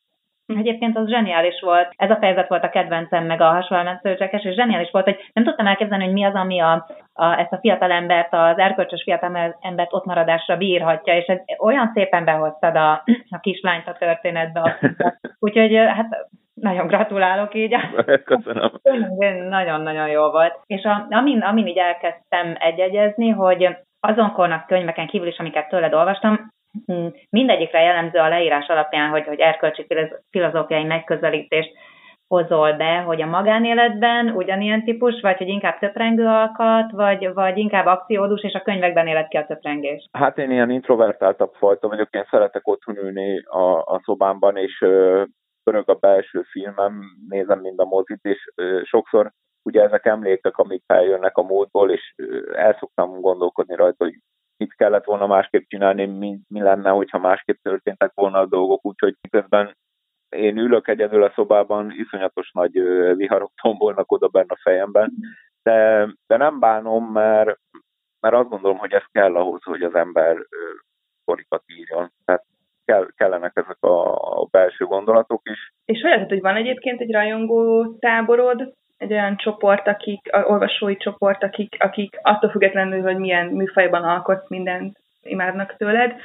Egyébként 0.46 0.98
az 0.98 1.10
zseniális 1.10 1.62
volt, 1.62 1.94
ez 1.96 2.10
a 2.10 2.16
fejezet 2.16 2.48
volt 2.48 2.64
a 2.64 2.70
kedvencem, 2.70 3.26
meg 3.26 3.42
a 3.42 3.50
hasonlóan 3.50 4.00
és 4.04 4.54
zseniális 4.54 4.92
volt, 4.92 5.06
hogy 5.06 5.30
nem 5.34 5.44
tudtam 5.44 5.68
elképzelni, 5.68 6.04
hogy 6.04 6.14
mi 6.14 6.24
az, 6.24 6.34
ami 6.34 6.60
a, 6.60 6.88
a, 7.14 7.40
ezt 7.40 7.52
a 7.52 7.60
fiatal 7.60 7.92
embert, 7.92 8.34
az 8.34 8.58
erkölcsös 8.58 9.04
fiatal 9.04 9.58
embert 9.62 9.94
ott 9.94 10.06
maradásra 10.06 10.58
bírhatja, 10.58 11.16
és 11.18 11.26
ez 11.26 11.40
olyan 11.58 11.92
szépen 11.94 12.26
behoztad 12.26 12.76
a, 12.76 12.92
a 13.30 13.40
kislányt 13.40 13.88
a 13.88 13.96
történetbe. 14.00 14.80
Úgyhogy 15.40 15.76
hát 15.76 16.28
nagyon 16.62 16.88
gratulálok 16.88 17.54
így. 17.54 17.76
Köszönöm. 18.32 18.72
Nagyon-nagyon 19.50 20.08
jó 20.08 20.30
volt. 20.30 20.60
És 20.66 20.84
a, 20.84 21.08
amin, 21.10 21.40
amin 21.40 21.68
így 21.68 21.78
elkezdtem 21.78 22.56
egyegyezni, 22.60 23.30
hogy 23.30 23.78
azon 24.00 24.32
kornak 24.32 24.68
könyveken 24.68 25.08
kívül 25.08 25.28
is, 25.28 25.38
amiket 25.38 25.70
tőled 25.70 25.94
olvastam, 25.94 26.52
Hm, 26.86 27.08
mindegyikre 27.30 27.82
jellemző 27.82 28.20
a 28.20 28.30
leírás 28.30 28.68
alapján, 28.68 29.10
hogy, 29.10 29.26
hogy 29.26 29.40
erkölcsi 29.40 29.86
filozófiai 30.30 30.84
megközelítést 30.84 31.72
hozol 32.28 32.74
be, 32.74 32.98
hogy 32.98 33.22
a 33.22 33.26
magánéletben 33.26 34.30
ugyanilyen 34.30 34.84
típus, 34.84 35.22
vagy 35.22 35.38
hogy 35.38 35.48
inkább 35.48 35.80
töprengő 35.80 36.26
alkat, 36.26 36.92
vagy, 36.92 37.34
vagy 37.34 37.58
inkább 37.58 37.86
akciódus, 37.86 38.44
és 38.44 38.54
a 38.54 38.62
könyvekben 38.62 39.08
élet 39.08 39.28
ki 39.28 39.38
a 39.38 39.46
töprengés? 39.46 40.10
Hát 40.12 40.38
én 40.38 40.52
ilyen 40.52 40.70
introvertáltabb 40.70 41.54
fajta 41.54 41.88
vagyok, 41.88 42.10
én 42.12 42.28
szeretek 42.30 42.68
otthon 42.68 42.98
ülni 42.98 43.44
a, 43.46 43.78
a 43.78 44.02
szobámban, 44.04 44.58
és 44.58 44.86
pörög 45.64 45.90
a 45.90 45.94
belső 45.94 46.42
filmem, 46.42 47.02
nézem 47.30 47.60
mind 47.60 47.80
a 47.80 47.86
mozit, 47.86 48.20
és 48.22 48.52
sokszor 48.84 49.32
ugye 49.64 49.82
ezek 49.82 50.06
emlékek, 50.06 50.58
amik 50.58 50.84
feljönnek 50.88 51.38
a 51.38 51.42
módból, 51.42 51.92
és 51.92 52.14
el 52.54 52.78
szoktam 52.80 53.22
gondolkodni 53.22 53.76
rajta, 53.76 54.04
hogy 54.04 54.20
mit 54.58 54.76
kellett 54.76 55.06
volna 55.06 55.28
másképp 55.28 55.68
csinálni, 55.68 56.06
mi, 56.06 56.40
mi 56.48 56.62
lenne, 56.62 56.90
hogyha 56.90 57.20
másképp 57.20 57.62
történtek 57.62 58.12
volna 58.14 58.40
a 58.40 58.46
dolgok, 58.46 58.86
úgyhogy 58.86 59.16
közben 59.30 59.76
én 60.30 60.58
ülök 60.58 60.88
egyedül 60.88 61.24
a 61.24 61.32
szobában, 61.36 61.92
iszonyatos 61.92 62.52
nagy 62.52 62.72
viharok 63.16 63.52
tombolnak 63.62 64.12
oda 64.12 64.28
benne 64.28 64.54
a 64.54 64.60
fejemben, 64.62 65.14
de, 65.64 66.08
de 66.28 66.38
nem 66.38 66.60
bánom, 66.60 67.12
mert, 67.12 67.60
mert 68.20 68.36
azt 68.36 68.50
gondolom, 68.50 68.78
hogy 68.78 68.92
ez 68.92 69.04
kell 69.12 69.36
ahhoz, 69.36 69.64
hogy 69.64 69.84
az 69.84 69.96
ember 69.96 70.38
sztorikat 71.22 71.64
írjon. 71.66 72.12
Tehát 72.26 72.46
kell, 72.86 73.08
kellenek 73.18 73.52
ezek 73.56 73.84
a, 73.84 74.48
belső 74.52 74.86
gondolatok 74.86 75.42
is. 75.44 75.74
És 75.86 76.02
hogy 76.02 76.26
hogy 76.28 76.42
van 76.42 76.56
egyébként 76.56 77.02
egy 77.02 77.12
rajongó 77.12 77.86
táborod, 78.00 78.74
egy 78.98 79.12
olyan 79.12 79.38
csoport, 79.38 79.88
akik, 79.88 80.30
olvasói 80.44 80.98
csoport, 80.98 81.44
akik, 81.44 81.76
akik 81.80 82.20
attól 82.22 82.50
függetlenül, 82.50 83.02
hogy 83.02 83.18
milyen 83.18 83.48
műfajban 83.48 84.04
alkotsz, 84.04 84.50
mindent 84.50 84.98
imádnak 85.24 85.76
tőled, 85.78 86.16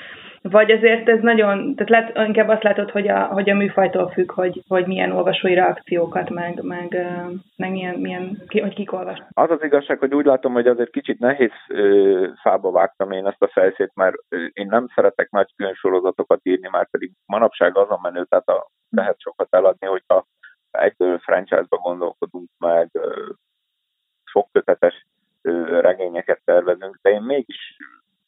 vagy 0.51 0.71
azért 0.71 1.09
ez 1.09 1.21
nagyon, 1.21 1.75
tehát 1.75 1.91
lát, 1.91 2.27
inkább 2.27 2.49
azt 2.49 2.63
látod, 2.63 2.91
hogy 2.91 3.09
a, 3.09 3.25
hogy 3.25 3.51
a 3.51 3.55
műfajtól 3.55 4.11
függ, 4.11 4.33
hogy, 4.33 4.63
hogy 4.69 4.87
milyen 4.87 5.13
olvasói 5.13 5.55
reakciókat, 5.55 6.31
meg, 6.31 6.63
meg, 6.63 7.07
meg 7.57 7.71
milyen, 7.71 7.95
milyen 7.95 8.43
ki, 8.47 8.61
hogy 8.61 8.75
kik 8.75 8.93
olvas. 8.93 9.23
Az 9.31 9.51
az 9.51 9.63
igazság, 9.63 9.99
hogy 9.99 10.15
úgy 10.15 10.25
látom, 10.25 10.53
hogy 10.53 10.67
azért 10.67 10.91
kicsit 10.91 11.19
nehéz 11.19 11.51
ö, 11.69 12.29
fába 12.43 12.71
vágtam 12.71 13.11
én 13.11 13.27
ezt 13.27 13.43
a 13.43 13.49
felszét, 13.49 13.91
mert 13.95 14.17
én 14.53 14.67
nem 14.67 14.87
szeretek 14.95 15.31
nagy 15.31 15.53
különsorozatokat 15.57 16.41
írni, 16.43 16.69
már 16.69 16.89
pedig 16.91 17.13
manapság 17.27 17.77
azon 17.77 17.99
menő, 18.03 18.25
tehát 18.25 18.49
a, 18.49 18.69
lehet 18.91 19.21
sokat 19.21 19.49
eladni, 19.51 19.87
hogyha 19.87 20.27
egyből 20.71 21.19
franchise-ba 21.19 21.77
gondolkodunk, 21.77 22.49
meg 22.59 22.91
sok 24.25 24.49
kötetes 24.53 25.07
regényeket 25.81 26.41
tervezünk, 26.45 26.99
de 27.03 27.11
én 27.11 27.23
mégis 27.23 27.77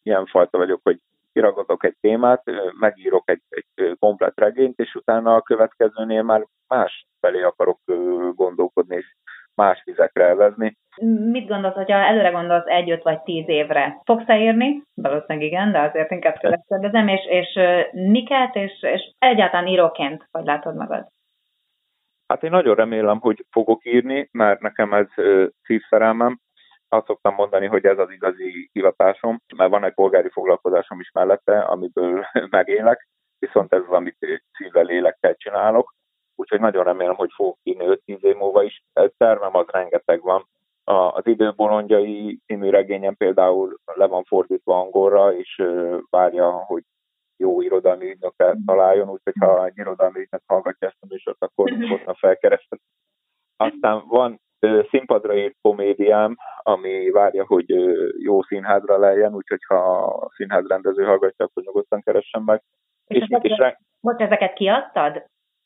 ilyen 0.03 0.27
fajta 0.27 0.59
vagyok, 0.59 0.81
hogy 0.83 1.01
kiragadok 1.39 1.85
egy 1.85 1.97
témát, 2.01 2.43
megírok 2.79 3.31
egy, 3.31 3.43
egy 3.49 3.97
komplet 3.99 4.33
regényt, 4.37 4.79
és 4.79 4.95
utána 4.95 5.35
a 5.35 5.43
következőnél 5.43 6.23
már 6.23 6.45
más 6.69 7.07
felé 7.21 7.43
akarok 7.43 7.79
gondolkodni, 8.35 8.97
és 8.97 9.07
más 9.55 9.83
vizekre 9.85 10.25
elvezni. 10.25 10.77
Mit 11.31 11.49
gondolsz, 11.49 11.75
hogyha 11.75 11.97
előre 11.97 12.31
gondolsz 12.31 12.67
egy, 12.67 12.91
öt 12.91 13.03
vagy 13.03 13.23
tíz 13.23 13.49
évre? 13.49 14.01
Fogsz-e 14.05 14.39
írni? 14.39 14.83
Valószínűleg 14.95 15.47
igen, 15.47 15.73
de 15.73 15.81
azért 15.81 16.11
inkább 16.11 16.39
következem, 16.41 17.09
és, 17.09 17.27
és 17.29 17.59
miket, 17.93 18.55
és, 18.55 18.83
és 18.83 19.13
egyáltalán 19.19 19.67
íróként, 19.67 20.29
hogy 20.31 20.45
látod 20.45 20.77
magad? 20.77 21.07
Hát 22.29 22.43
én 22.43 22.51
nagyon 22.51 22.75
remélem, 22.75 23.19
hogy 23.21 23.45
fogok 23.51 23.85
írni, 23.85 24.29
mert 24.33 24.61
nekem 24.61 24.93
ez 24.93 25.07
szívszerelmem. 25.63 26.39
Azt 26.89 27.07
szoktam 27.07 27.35
mondani, 27.35 27.67
hogy 27.67 27.85
ez 27.85 27.99
az 27.99 28.11
igazi 28.11 28.71
hivatásom, 28.73 29.41
mert 29.57 29.71
van 29.71 29.85
egy 29.85 29.95
polgári 29.95 30.29
foglalkozásom 30.29 31.01
is 31.01 31.11
mellette, 31.11 31.61
amiből 31.61 32.27
megélek, 32.51 33.09
viszont 33.39 33.73
ez 33.73 33.83
az, 33.87 33.95
amit 33.95 34.43
szívvel 34.53 34.85
lélekkel 34.85 35.35
csinálok. 35.35 35.95
Úgyhogy 36.35 36.61
nagyon 36.61 36.85
remélem, 36.85 37.15
hogy 37.15 37.31
fogok 37.35 37.59
írni 37.63 37.85
5-10 38.07 38.21
év 38.21 38.37
múlva 38.37 38.63
is. 38.63 38.83
Tervem 39.17 39.57
az 39.57 39.67
rengeteg 39.67 40.23
van. 40.23 40.49
Az 40.85 41.27
időbolondjai 41.27 42.39
című 42.47 42.71
regényem 42.71 43.17
például 43.17 43.79
le 43.85 44.07
van 44.07 44.25
fordítva 44.25 44.81
angolra, 44.81 45.35
és 45.35 45.63
várja, 46.11 46.51
hogy 46.51 46.83
jó 47.37 47.61
irodalmi 47.61 48.11
ügynökkel 48.11 48.53
mhm. 48.53 48.65
találjon, 48.65 49.09
úgyhogy 49.09 49.35
ha 49.41 49.67
egy 49.67 49.79
irodalmi 49.79 50.19
ügynök 50.21 50.43
hallgatja 50.47 50.89
ezt 50.89 50.97
a 51.01 51.07
műsort, 51.09 51.43
akkor 51.43 51.71
hozzá 51.71 52.13
felkereshet. 52.13 52.81
Aztán 53.57 54.07
van 54.07 54.41
színpadra 54.91 55.37
írt 55.37 55.57
komédiám, 55.63 56.37
ami 56.63 57.11
várja, 57.11 57.47
hogy 57.47 57.69
jó 58.19 58.43
színházra 58.43 58.99
lejjen, 58.99 59.35
úgyhogy 59.35 59.65
ha 59.67 60.05
a 60.05 60.31
színház 60.35 60.67
rendező 60.67 61.05
hallgatja, 61.05 61.45
akkor 61.45 61.63
nyugodtan 61.63 62.03
keressen 62.03 62.43
meg. 62.43 62.63
És, 63.07 63.27
és, 63.29 63.39
és 63.41 63.57
re... 63.57 63.81
most 64.01 64.21
ezeket 64.21 64.53
kiadtad? 64.53 65.25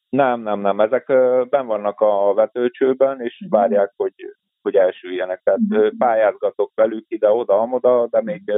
Nem, 0.08 0.40
nem, 0.40 0.60
nem. 0.60 0.80
Ezek 0.80 1.06
ben 1.48 1.66
vannak 1.66 2.00
a 2.00 2.34
vetőcsőben, 2.34 3.20
és 3.20 3.40
uh-huh. 3.40 3.60
várják, 3.60 3.92
hogy 3.96 4.14
hogy 4.62 4.76
elsüljenek. 4.76 5.40
Tehát 5.42 5.60
uh-huh. 5.68 5.96
pályázgatok 5.98 6.72
velük 6.74 7.04
ide-oda, 7.08 7.58
amoda, 7.58 8.06
de 8.06 8.22
még, 8.22 8.52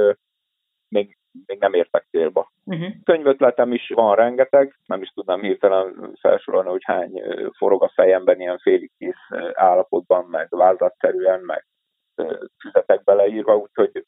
még, 0.87 1.17
még 1.45 1.59
nem 1.59 1.73
értek 1.73 2.05
célba. 2.09 2.51
Uh-huh. 2.65 2.87
Könyvötletem 3.03 3.73
is 3.73 3.91
van 3.93 4.15
rengeteg, 4.15 4.75
nem 4.85 5.01
is 5.01 5.09
tudnám 5.09 5.41
hirtelen 5.41 6.11
felsorolni, 6.21 6.69
hogy 6.69 6.83
hány 6.83 7.21
forog 7.57 7.83
a 7.83 7.91
fejemben 7.93 8.39
ilyen 8.39 8.57
félig 8.57 8.91
kész 8.97 9.39
állapotban, 9.53 10.25
meg 10.25 10.47
vázlatszerűen, 10.49 11.39
meg 11.39 11.65
füzetek 12.61 13.03
beleírva, 13.03 13.55
úgyhogy 13.55 14.05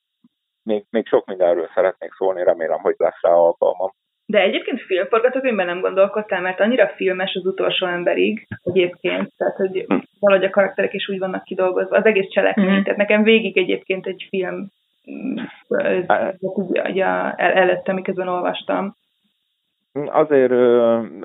még, 0.64 0.86
még 0.90 1.08
sok 1.08 1.26
mindenről 1.26 1.70
szeretnék 1.74 2.14
szólni, 2.14 2.44
remélem, 2.44 2.80
hogy 2.80 2.96
lesz 2.98 3.22
rá 3.22 3.32
alkalmam. 3.32 3.90
De 4.26 4.42
egyébként 4.42 4.82
filmforgatókönyvben 4.82 5.66
nem 5.66 5.82
gondolkodtál, 5.82 6.42
mert 6.42 6.60
annyira 6.60 6.88
filmes 6.88 7.36
az 7.36 7.46
utolsó 7.46 7.86
emberig 7.86 8.48
egyébként, 8.64 9.32
tehát 9.38 9.56
hogy 9.56 9.86
valahogy 10.20 10.46
a 10.46 10.50
karakterek 10.50 10.94
is 10.94 11.10
úgy 11.10 11.20
vannak 11.20 11.44
kidolgozva, 11.44 11.98
az 11.98 12.06
egész 12.06 12.30
cselekmény, 12.30 12.80
mm. 12.80 12.82
tehát 12.82 12.98
nekem 12.98 13.24
végig 13.24 13.58
egyébként 13.58 14.08
egy 14.08 14.26
film 14.30 14.68
ugye, 16.48 17.12
előtte, 17.36 17.94
miközben 17.94 18.28
olvastam. 18.28 18.96
Azért 20.06 20.52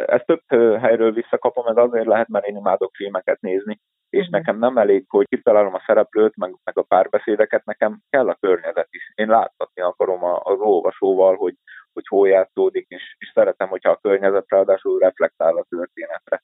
ezt 0.08 0.26
több 0.26 0.42
helyről 0.80 1.12
visszakapom, 1.12 1.66
ez 1.66 1.76
azért 1.76 2.06
lehet, 2.06 2.28
mert 2.28 2.46
én 2.46 2.56
imádok 2.56 2.90
filmeket 2.94 3.40
nézni, 3.40 3.80
és 4.10 4.26
mhm. 4.26 4.36
nekem 4.36 4.58
nem 4.58 4.78
elég, 4.78 5.04
hogy 5.08 5.26
kitalálom 5.28 5.74
a 5.74 5.82
szereplőt, 5.86 6.36
meg, 6.36 6.54
meg 6.64 6.78
a 6.78 6.82
párbeszédeket, 6.82 7.64
nekem 7.64 8.00
kell 8.10 8.28
a 8.28 8.36
környezet 8.40 8.88
is. 8.90 9.12
Én 9.14 9.28
láthatni 9.28 9.82
akarom 9.82 10.24
az 10.24 10.58
olvasóval, 10.58 11.36
hogy, 11.36 11.54
hogy 11.92 12.06
hol 12.06 12.28
játszódik, 12.28 12.86
és, 12.88 13.16
és 13.18 13.30
szeretem, 13.34 13.68
hogyha 13.68 13.90
a 13.90 13.98
környezet 14.02 14.48
ráadásul 14.48 14.98
reflektál 14.98 15.56
a 15.56 15.66
történetre. 15.68 16.42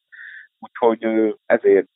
Úgyhogy 0.58 1.34
ezért 1.46 1.86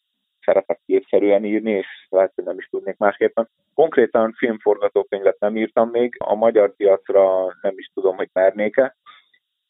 szeretek 0.45 0.81
képszerűen 0.87 1.45
írni, 1.45 1.71
és 1.71 2.07
lehet, 2.09 2.33
hogy 2.35 2.45
nem 2.45 2.59
is 2.59 2.67
tudnék 2.67 2.97
másképpen. 2.97 3.49
Konkrétan 3.75 4.33
filmforgatókönyvet 4.33 5.39
nem 5.39 5.57
írtam 5.57 5.91
még, 5.91 6.15
a 6.19 6.35
magyar 6.35 6.75
piacra 6.77 7.57
nem 7.61 7.75
is 7.77 7.91
tudom, 7.95 8.17
hogy 8.17 8.29
mernék-e, 8.33 8.97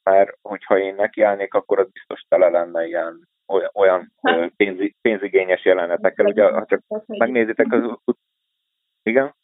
mert 0.03 0.39
hogyha 0.43 0.79
én 0.79 0.95
nekiállnék, 0.95 1.55
akkor 1.55 1.79
az 1.79 1.91
biztos 1.91 2.21
tele 2.29 2.49
lenne 2.49 2.87
ilyen 2.87 3.29
olyan, 3.47 3.71
olyan 3.75 4.13
pénz, 4.57 4.93
pénzigényes 5.01 5.65
jelenetekkel. 5.65 6.27
Ugye, 6.27 6.45
ha 6.45 6.65
csak 6.67 6.81
megnézitek 7.07 7.73
az... 7.73 8.15
Igen? 9.03 9.35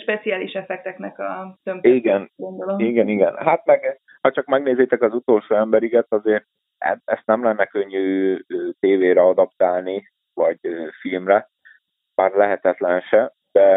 speciális 0.00 0.52
effekteknek 0.52 1.18
a 1.18 1.58
tömködés, 1.62 1.96
igen, 1.96 2.30
gondolom. 2.36 2.78
Igen, 2.78 3.08
igen. 3.08 3.36
Hát 3.36 3.64
meg, 3.64 4.00
ha 4.20 4.30
csak 4.30 4.46
megnézitek 4.46 5.02
az 5.02 5.14
utolsó 5.14 5.54
emberiget, 5.54 6.06
azért 6.08 6.44
e- 6.78 7.00
ezt 7.04 7.26
nem 7.26 7.42
lenne 7.42 7.66
könnyű 7.66 8.38
tévére 8.80 9.22
adaptálni, 9.22 10.12
vagy 10.34 10.58
filmre, 11.00 11.50
bár 12.14 12.32
lehetetlen 12.32 13.00
se, 13.00 13.32
de, 13.52 13.68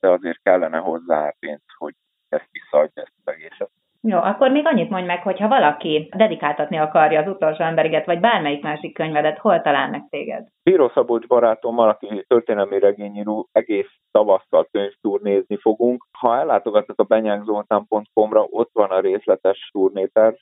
de 0.00 0.08
azért 0.08 0.42
kellene 0.42 0.78
hozzá 0.78 1.34
pénz, 1.38 1.62
hogy 1.78 1.94
ezt 2.28 2.48
visszaadja 2.50 3.02
ezt 3.02 3.14
az 3.24 3.32
egészet. 3.32 3.70
Jó, 4.08 4.18
akkor 4.18 4.50
még 4.50 4.66
annyit 4.66 4.90
mondj 4.90 5.06
meg, 5.06 5.22
hogy 5.22 5.38
ha 5.38 5.48
valaki 5.48 6.08
dedikáltatni 6.16 6.76
akarja 6.76 7.20
az 7.20 7.28
utolsó 7.28 7.64
emberiget, 7.64 8.06
vagy 8.06 8.20
bármelyik 8.20 8.62
másik 8.62 8.94
könyvedet, 8.94 9.38
hol 9.38 9.60
talál 9.60 9.90
meg 9.90 10.06
téged? 10.08 10.46
Bíró 10.62 10.88
Szabolcs 10.88 11.26
barátommal, 11.26 11.88
aki 11.88 12.24
történelmi 12.26 12.78
regényíró, 12.78 13.48
egész 13.52 13.90
tavasszal 14.10 14.68
könyvturnézni 14.70 15.56
fogunk. 15.56 16.06
Ha 16.18 16.36
ellátogatnak 16.36 17.00
a 17.00 17.04
benyánkzoltán.com-ra, 17.04 18.46
ott 18.50 18.70
van 18.72 18.90
a 18.90 19.00
részletes 19.00 19.68
turnéter, 19.72 20.34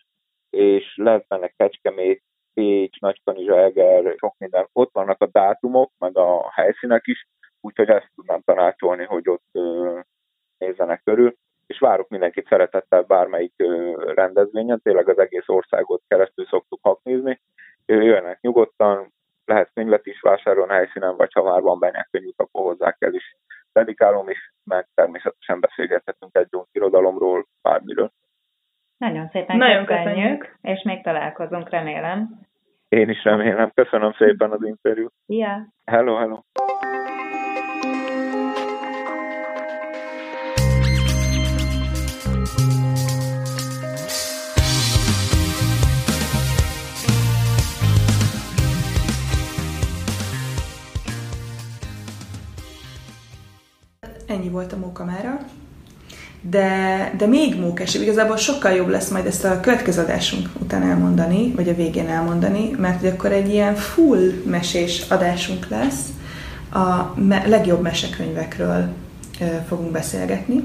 és 0.50 0.94
lehet 0.96 1.27
benne 1.29 1.48
Kecskemét, 1.57 2.22
Pécs, 2.55 3.01
Nagykanizsa, 3.01 3.59
Eger, 3.59 4.14
sok 4.19 4.35
minden. 4.38 4.69
Ott 4.73 4.90
vannak 4.93 5.23
a 5.23 5.27
dátumok, 5.27 5.93
meg 5.99 6.19
a 6.19 6.51
helyszínek 6.51 7.07
is, 7.07 7.29
úgyhogy 7.61 7.88
ezt 7.88 8.11
tudnám 8.14 8.40
tanácsolni, 8.40 9.05
hogy 9.05 9.29
ott 9.29 9.59
nézzenek 10.59 11.03
körül 11.05 11.35
és 11.67 11.79
várok 11.79 12.09
mindenkit 12.09 12.47
szeretettel 12.49 13.03
bármelyik 13.03 13.55
rendezvényen, 14.14 14.81
tényleg 14.83 15.09
az 15.09 15.19
egész 15.19 15.49
országot 15.49 16.03
keresztül 16.09 16.47
szoktuk 16.47 16.79
haknézni. 16.83 17.40
Jöjjenek 17.87 18.40
nyugodtan, 18.40 19.12
lehet 19.45 19.71
könyvet 19.75 20.07
is 20.07 20.21
vásárolni 20.21 20.73
a 20.73 20.75
helyszínen, 20.75 21.17
vagy 21.17 21.33
ha 21.33 21.43
már 21.43 21.61
van 21.61 21.79
benne 21.79 22.09
könyvük, 22.11 22.40
akkor 22.40 22.62
hozzá 22.62 22.93
kell 22.93 23.12
is 23.12 23.37
dedikálom 23.73 24.29
is, 24.29 24.53
meg 24.64 24.88
természetesen 24.95 25.61
beszélgethetünk 25.61 26.37
egy 26.37 26.49
irodalomról, 26.73 27.47
bármiről. 27.62 28.12
Nagyon 29.05 29.29
szépen 29.33 29.57
Nagyon 29.57 29.85
köszönjük, 29.85 30.07
köszönjük, 30.14 30.59
és 30.61 30.83
még 30.83 31.03
találkozunk, 31.03 31.71
remélem. 31.71 32.29
Én 32.88 33.09
is 33.09 33.25
remélem. 33.25 33.71
Köszönöm 33.75 34.12
szépen 34.12 34.51
az 34.51 34.64
interjút. 34.64 35.12
Yeah. 35.27 35.61
Hello, 35.85 36.17
hello. 36.17 36.38
ennyi 54.27 54.49
volt 54.49 54.73
a 54.73 54.77
mókamára. 54.77 55.38
De, 56.50 57.11
de 57.18 57.26
még 57.26 57.61
mókesebb, 57.61 58.02
igazából 58.02 58.37
sokkal 58.37 58.72
jobb 58.72 58.88
lesz 58.88 59.09
majd 59.09 59.26
ezt 59.26 59.44
a 59.44 59.61
következő 59.61 60.02
adásunk 60.02 60.48
után 60.61 60.83
elmondani, 60.83 61.52
vagy 61.57 61.68
a 61.68 61.74
végén 61.74 62.09
elmondani, 62.09 62.70
mert 62.76 63.00
hogy 63.00 63.09
akkor 63.09 63.33
egy 63.33 63.48
ilyen 63.48 63.74
full 63.74 64.33
mesés 64.46 65.04
adásunk 65.09 65.68
lesz, 65.68 66.00
a 66.72 67.14
me- 67.20 67.46
legjobb 67.48 67.83
mesekönyvekről 67.83 68.88
ö, 69.40 69.44
fogunk 69.68 69.90
beszélgetni. 69.90 70.64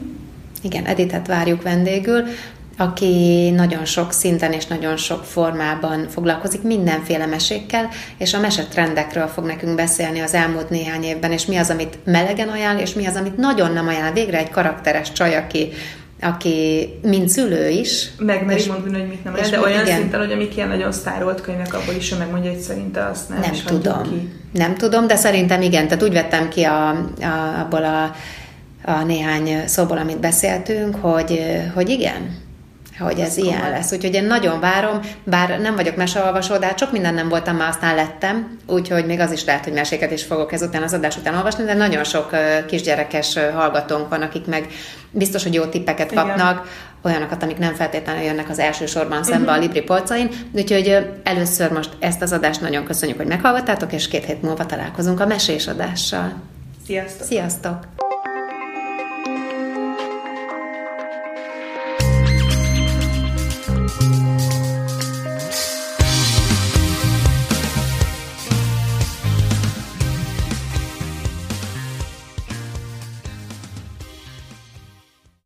Igen, 0.61 0.85
Editet 0.85 1.27
várjuk 1.27 1.61
vendégül 1.61 2.23
aki 2.79 3.49
nagyon 3.49 3.85
sok 3.85 4.11
szinten 4.11 4.51
és 4.51 4.65
nagyon 4.65 4.97
sok 4.97 5.23
formában 5.23 6.07
foglalkozik 6.09 6.61
mindenféle 6.61 7.25
mesékkel, 7.25 7.89
és 8.17 8.33
a 8.33 8.39
mesetrendekről 8.39 9.27
fog 9.27 9.45
nekünk 9.45 9.75
beszélni 9.75 10.19
az 10.19 10.33
elmúlt 10.33 10.69
néhány 10.69 11.03
évben, 11.03 11.31
és 11.31 11.45
mi 11.45 11.57
az, 11.57 11.69
amit 11.69 11.97
melegen 12.05 12.47
ajánl, 12.49 12.79
és 12.79 12.93
mi 12.93 13.05
az, 13.05 13.15
amit 13.15 13.37
nagyon 13.37 13.71
nem 13.71 13.87
ajánl. 13.87 14.13
Végre 14.13 14.37
egy 14.37 14.49
karakteres 14.49 15.11
csaj, 15.11 15.35
aki 15.35 15.69
aki 16.21 16.89
mint 17.01 17.29
szülő 17.29 17.69
is. 17.69 18.09
Megmeri 18.17 18.65
mondani, 18.67 18.99
hogy 18.99 19.07
mit 19.07 19.23
nem 19.23 19.33
ajánl, 19.33 19.49
de 19.49 19.59
olyan 19.59 19.85
igen. 19.85 19.97
szinten, 19.99 20.19
hogy 20.19 20.31
amik 20.31 20.55
ilyen 20.55 20.67
nagyon 20.67 20.91
sztárolt 20.91 21.41
könyvek, 21.41 21.73
abból 21.73 21.93
is 21.93 22.11
ő 22.11 22.17
megmondja, 22.17 22.51
hogy 22.51 22.59
szerinte 22.59 23.05
azt 23.05 23.29
nem. 23.29 23.39
Nem 23.39 23.53
tudom. 23.65 24.03
Ki. 24.03 24.29
Nem 24.51 24.75
tudom, 24.75 25.07
de 25.07 25.15
szerintem 25.15 25.61
igen. 25.61 25.87
Tehát 25.87 26.03
úgy 26.03 26.13
vettem 26.13 26.49
ki 26.49 26.63
a, 26.63 26.89
a, 26.89 27.59
abból 27.59 27.83
a, 27.83 28.15
a 28.91 29.03
néhány 29.03 29.67
szóból, 29.67 29.97
amit 29.97 30.19
beszéltünk, 30.19 30.95
hogy, 30.95 31.41
hogy 31.73 31.89
igen, 31.89 32.47
hogy 32.99 33.19
ez 33.19 33.37
ilyen 33.37 33.69
lesz. 33.69 33.91
Úgyhogy 33.91 34.13
én 34.13 34.23
nagyon 34.23 34.59
várom, 34.59 34.99
bár 35.23 35.59
nem 35.59 35.75
vagyok 35.75 35.95
meseolvasó, 35.95 36.57
de 36.57 36.65
hát 36.65 36.79
sok 36.79 36.91
minden 36.91 37.13
nem 37.13 37.29
voltam, 37.29 37.55
már 37.55 37.69
aztán 37.69 37.95
lettem, 37.95 38.57
úgyhogy 38.67 39.05
még 39.05 39.19
az 39.19 39.31
is 39.31 39.45
lehet, 39.45 39.63
hogy 39.63 39.73
meséket 39.73 40.11
is 40.11 40.23
fogok 40.23 40.53
ezután 40.53 40.83
az 40.83 40.93
adás 40.93 41.17
után 41.17 41.35
olvasni, 41.35 41.63
de 41.63 41.73
nagyon 41.73 42.03
sok 42.03 42.29
kisgyerekes 42.67 43.37
hallgatónk 43.53 44.09
van, 44.09 44.21
akik 44.21 44.45
meg 44.45 44.67
biztos, 45.11 45.43
hogy 45.43 45.53
jó 45.53 45.65
tippeket 45.65 46.13
kapnak, 46.13 46.51
Igen. 46.51 46.65
olyanokat, 47.03 47.43
amik 47.43 47.57
nem 47.57 47.73
feltétlenül 47.73 48.23
jönnek 48.23 48.49
az 48.49 48.59
első 48.59 48.85
sorban 48.85 49.23
szembe 49.23 49.39
uh-huh. 49.39 49.57
a 49.57 49.59
Libri 49.59 49.81
polcain. 49.81 50.29
Úgyhogy 50.51 51.07
először 51.23 51.71
most 51.71 51.89
ezt 51.99 52.21
az 52.21 52.31
adást 52.31 52.61
nagyon 52.61 52.83
köszönjük, 52.83 53.17
hogy 53.17 53.27
meghallgattátok, 53.27 53.93
és 53.93 54.07
két 54.07 54.25
hét 54.25 54.41
múlva 54.41 54.65
találkozunk 54.65 55.19
a 55.19 55.25
mesés 55.25 55.67
adással. 55.67 56.33
Sziasztok! 56.85 57.27
Sziasztok! 57.27 58.08